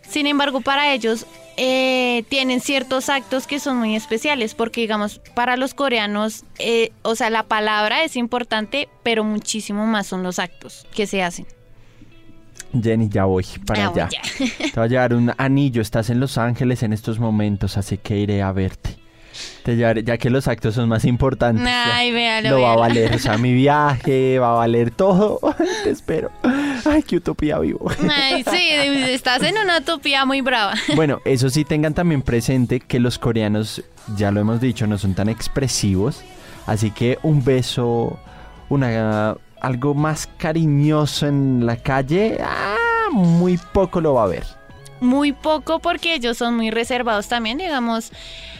Sin 0.07 0.25
embargo, 0.25 0.61
para 0.61 0.93
ellos 0.93 1.25
eh, 1.57 2.23
tienen 2.29 2.61
ciertos 2.61 3.09
actos 3.09 3.45
que 3.45 3.59
son 3.59 3.75
muy 3.75 3.93
especiales, 3.95 4.55
porque 4.55 4.79
digamos, 4.79 5.19
para 5.35 5.57
los 5.57 5.73
coreanos, 5.73 6.45
eh, 6.59 6.91
o 7.01 7.13
sea, 7.15 7.29
la 7.29 7.43
palabra 7.43 8.05
es 8.05 8.15
importante, 8.15 8.87
pero 9.03 9.25
muchísimo 9.25 9.85
más 9.85 10.07
son 10.07 10.23
los 10.23 10.39
actos 10.39 10.87
que 10.95 11.05
se 11.07 11.21
hacen. 11.21 11.45
Jenny, 12.81 13.09
ya 13.09 13.25
voy 13.25 13.45
para 13.65 13.87
Ah, 13.87 13.89
allá. 13.89 14.09
Te 14.37 14.79
va 14.79 14.83
a 14.83 14.87
llevar 14.87 15.13
un 15.13 15.33
anillo, 15.37 15.81
estás 15.81 16.09
en 16.09 16.21
Los 16.21 16.37
Ángeles 16.37 16.83
en 16.83 16.93
estos 16.93 17.19
momentos, 17.19 17.75
así 17.77 17.97
que 17.97 18.17
iré 18.17 18.41
a 18.41 18.53
verte. 18.53 18.95
Te 19.63 19.75
llevaré- 19.75 20.03
ya 20.03 20.17
que 20.17 20.29
los 20.29 20.47
actos 20.47 20.75
son 20.75 20.89
más 20.89 21.05
importantes. 21.05 21.65
Ay, 21.67 22.11
véalo, 22.11 22.49
Lo 22.51 22.61
va 22.61 22.73
a 22.73 22.75
valer, 22.77 23.13
o 23.15 23.19
sea, 23.19 23.37
mi 23.37 23.53
viaje 23.53 24.39
va 24.39 24.51
a 24.51 24.55
valer 24.55 24.91
todo. 24.91 25.39
Te 25.83 25.89
espero. 25.89 26.31
Ay, 26.85 27.03
qué 27.03 27.17
utopía 27.17 27.59
vivo. 27.59 27.91
Ay, 28.09 28.43
sí, 28.49 28.69
estás 29.09 29.41
en 29.43 29.57
una 29.57 29.79
utopía 29.79 30.25
muy 30.25 30.41
brava. 30.41 30.73
Bueno, 30.95 31.19
eso 31.25 31.49
sí 31.49 31.65
tengan 31.65 31.93
también 31.93 32.21
presente 32.21 32.79
que 32.79 32.99
los 32.99 33.19
coreanos, 33.19 33.83
ya 34.15 34.31
lo 34.31 34.39
hemos 34.39 34.61
dicho, 34.61 34.87
no 34.87 34.97
son 34.97 35.13
tan 35.15 35.29
expresivos. 35.29 36.21
Así 36.65 36.91
que 36.91 37.17
un 37.23 37.43
beso, 37.43 38.19
una 38.69 39.35
algo 39.61 39.93
más 39.95 40.27
cariñoso 40.37 41.27
en 41.27 41.65
la 41.65 41.77
calle, 41.77 42.37
ah, 42.43 42.75
muy 43.11 43.57
poco 43.73 44.01
lo 44.01 44.13
va 44.15 44.23
a 44.25 44.27
ver. 44.27 44.43
Muy 44.99 45.31
poco 45.31 45.79
porque 45.79 46.15
ellos 46.15 46.37
son 46.37 46.55
muy 46.55 46.71
reservados 46.71 47.27
también, 47.27 47.57
digamos. 47.57 48.11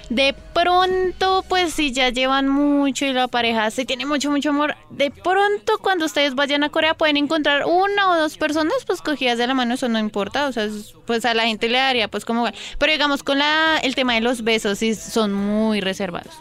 De 0.10 0.34
pronto, 0.54 1.44
pues 1.50 1.74
si 1.74 1.92
ya 1.92 2.10
llevan 2.10 2.48
mucho 2.48 3.06
y 3.06 3.12
la 3.12 3.28
pareja 3.28 3.70
se 3.72 3.84
tiene 3.84 4.06
mucho, 4.06 4.32
mucho 4.32 4.52
amor, 4.52 4.76
de 4.90 5.12
pronto 5.12 5.78
cuando 5.82 6.06
ustedes 6.06 6.34
vayan 6.34 6.64
a 6.64 6.70
Corea 6.70 6.94
pueden 6.94 7.18
encontrar 7.18 7.66
una 7.66 8.12
o 8.12 8.16
dos 8.18 8.38
personas 8.38 8.86
pues 8.86 9.02
cogidas 9.02 9.38
de 9.38 9.48
la 9.48 9.54
mano, 9.54 9.74
eso 9.74 9.90
no 9.90 10.00
importa, 10.00 10.48
o 10.48 10.54
sea, 10.54 10.64
es- 10.64 10.94
pues 11.06 11.26
a 11.26 11.34
la 11.34 11.44
gente 11.44 11.68
le 11.68 11.78
daría 11.80 12.08
pues 12.08 12.24
como. 12.24 12.48
Pero 12.78 12.92
digamos 12.94 13.22
con 13.24 13.40
la, 13.40 13.80
el 13.84 13.96
tema 13.96 14.14
de 14.14 14.22
los 14.22 14.44
besos 14.46 14.78
sí 14.80 14.96
son 14.96 15.34
muy 15.34 15.82
reservados. 15.82 16.34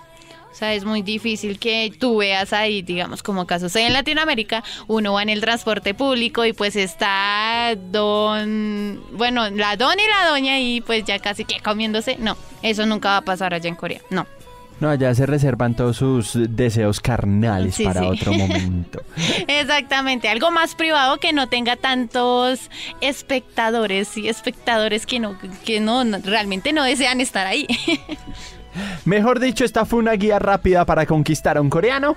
O 0.56 0.58
sea, 0.58 0.72
es 0.72 0.86
muy 0.86 1.02
difícil 1.02 1.58
que 1.58 1.92
tú 2.00 2.16
veas 2.16 2.54
ahí, 2.54 2.80
digamos, 2.80 3.22
como 3.22 3.46
casos 3.46 3.76
en 3.76 3.92
Latinoamérica, 3.92 4.64
uno 4.86 5.12
va 5.12 5.22
en 5.22 5.28
el 5.28 5.42
transporte 5.42 5.92
público 5.92 6.46
y 6.46 6.54
pues 6.54 6.76
está 6.76 7.74
don, 7.76 9.02
bueno, 9.12 9.50
la 9.50 9.76
don 9.76 9.92
y 10.00 10.08
la 10.08 10.30
doña 10.30 10.58
y 10.58 10.80
pues 10.80 11.04
ya 11.04 11.18
casi 11.18 11.44
que 11.44 11.60
comiéndose. 11.60 12.16
No, 12.16 12.38
eso 12.62 12.86
nunca 12.86 13.10
va 13.10 13.16
a 13.18 13.20
pasar 13.22 13.52
allá 13.52 13.68
en 13.68 13.74
Corea. 13.76 14.00
No. 14.08 14.26
No, 14.80 14.88
allá 14.90 15.14
se 15.14 15.26
reservan 15.26 15.74
todos 15.74 15.96
sus 15.98 16.32
deseos 16.34 17.00
carnales 17.00 17.74
Sí, 17.74 17.84
para 17.84 18.00
sí. 18.00 18.06
otro 18.06 18.32
momento. 18.34 19.02
Exactamente, 19.48 20.28
algo 20.30 20.50
más 20.50 20.74
privado 20.74 21.18
que 21.18 21.34
no 21.34 21.48
tenga 21.50 21.76
tantos 21.76 22.70
espectadores 23.02 24.16
y 24.16 24.28
espectadores 24.28 25.04
que 25.06 25.18
no, 25.20 25.36
que 25.66 25.80
no, 25.80 26.04
no- 26.04 26.18
realmente 26.24 26.72
no 26.72 26.82
desean 26.82 27.20
estar 27.20 27.46
ahí. 27.46 27.66
Mejor 29.04 29.40
dicho, 29.40 29.64
esta 29.64 29.84
fue 29.84 29.98
una 29.98 30.12
guía 30.12 30.38
rápida 30.38 30.84
para 30.84 31.06
conquistar 31.06 31.56
a 31.56 31.60
un 31.60 31.70
coreano. 31.70 32.16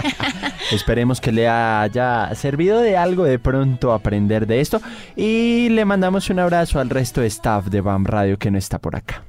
Esperemos 0.72 1.20
que 1.20 1.32
le 1.32 1.48
haya 1.48 2.34
servido 2.34 2.80
de 2.80 2.96
algo 2.96 3.24
de 3.24 3.38
pronto 3.38 3.92
aprender 3.92 4.46
de 4.46 4.60
esto. 4.60 4.80
Y 5.16 5.68
le 5.70 5.84
mandamos 5.84 6.30
un 6.30 6.38
abrazo 6.38 6.80
al 6.80 6.90
resto 6.90 7.20
de 7.20 7.26
staff 7.28 7.66
de 7.66 7.80
BAM 7.80 8.04
Radio 8.04 8.38
que 8.38 8.50
no 8.50 8.58
está 8.58 8.78
por 8.78 8.96
acá. 8.96 9.24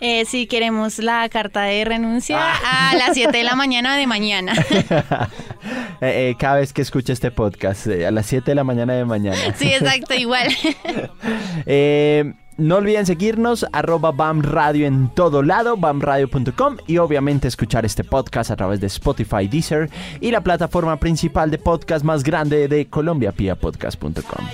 Eh, 0.00 0.24
si 0.26 0.46
queremos 0.46 0.98
la 0.98 1.28
carta 1.28 1.62
de 1.62 1.84
renuncia 1.84 2.38
a 2.38 2.94
las 2.96 3.14
7 3.14 3.36
de 3.36 3.44
la 3.44 3.54
mañana 3.54 3.96
de 3.96 4.06
mañana. 4.06 4.54
Eh, 6.00 6.30
eh, 6.30 6.36
cada 6.38 6.56
vez 6.56 6.74
que 6.74 6.82
escuche 6.82 7.12
este 7.12 7.30
podcast, 7.30 7.86
a 7.86 8.10
las 8.10 8.26
7 8.26 8.50
de 8.50 8.54
la 8.54 8.64
mañana 8.64 8.92
de 8.92 9.06
mañana. 9.06 9.38
Sí, 9.56 9.72
exacto, 9.72 10.12
igual. 10.12 10.48
Eh, 11.66 12.34
no 12.56 12.76
olviden 12.76 13.06
seguirnos, 13.06 13.66
arroba 13.72 14.12
BAM 14.12 14.42
Radio 14.42 14.86
en 14.86 15.08
todo 15.08 15.42
lado, 15.42 15.76
bamradio.com 15.76 16.76
y 16.86 16.98
obviamente 16.98 17.48
escuchar 17.48 17.84
este 17.84 18.04
podcast 18.04 18.50
a 18.50 18.56
través 18.56 18.80
de 18.80 18.86
Spotify, 18.86 19.48
Deezer 19.48 19.90
y 20.20 20.30
la 20.30 20.40
plataforma 20.42 20.98
principal 20.98 21.50
de 21.50 21.58
podcast 21.58 22.04
más 22.04 22.22
grande 22.22 22.68
de 22.68 22.86
Colombia, 22.86 23.32
piapodcast.com. 23.32 24.46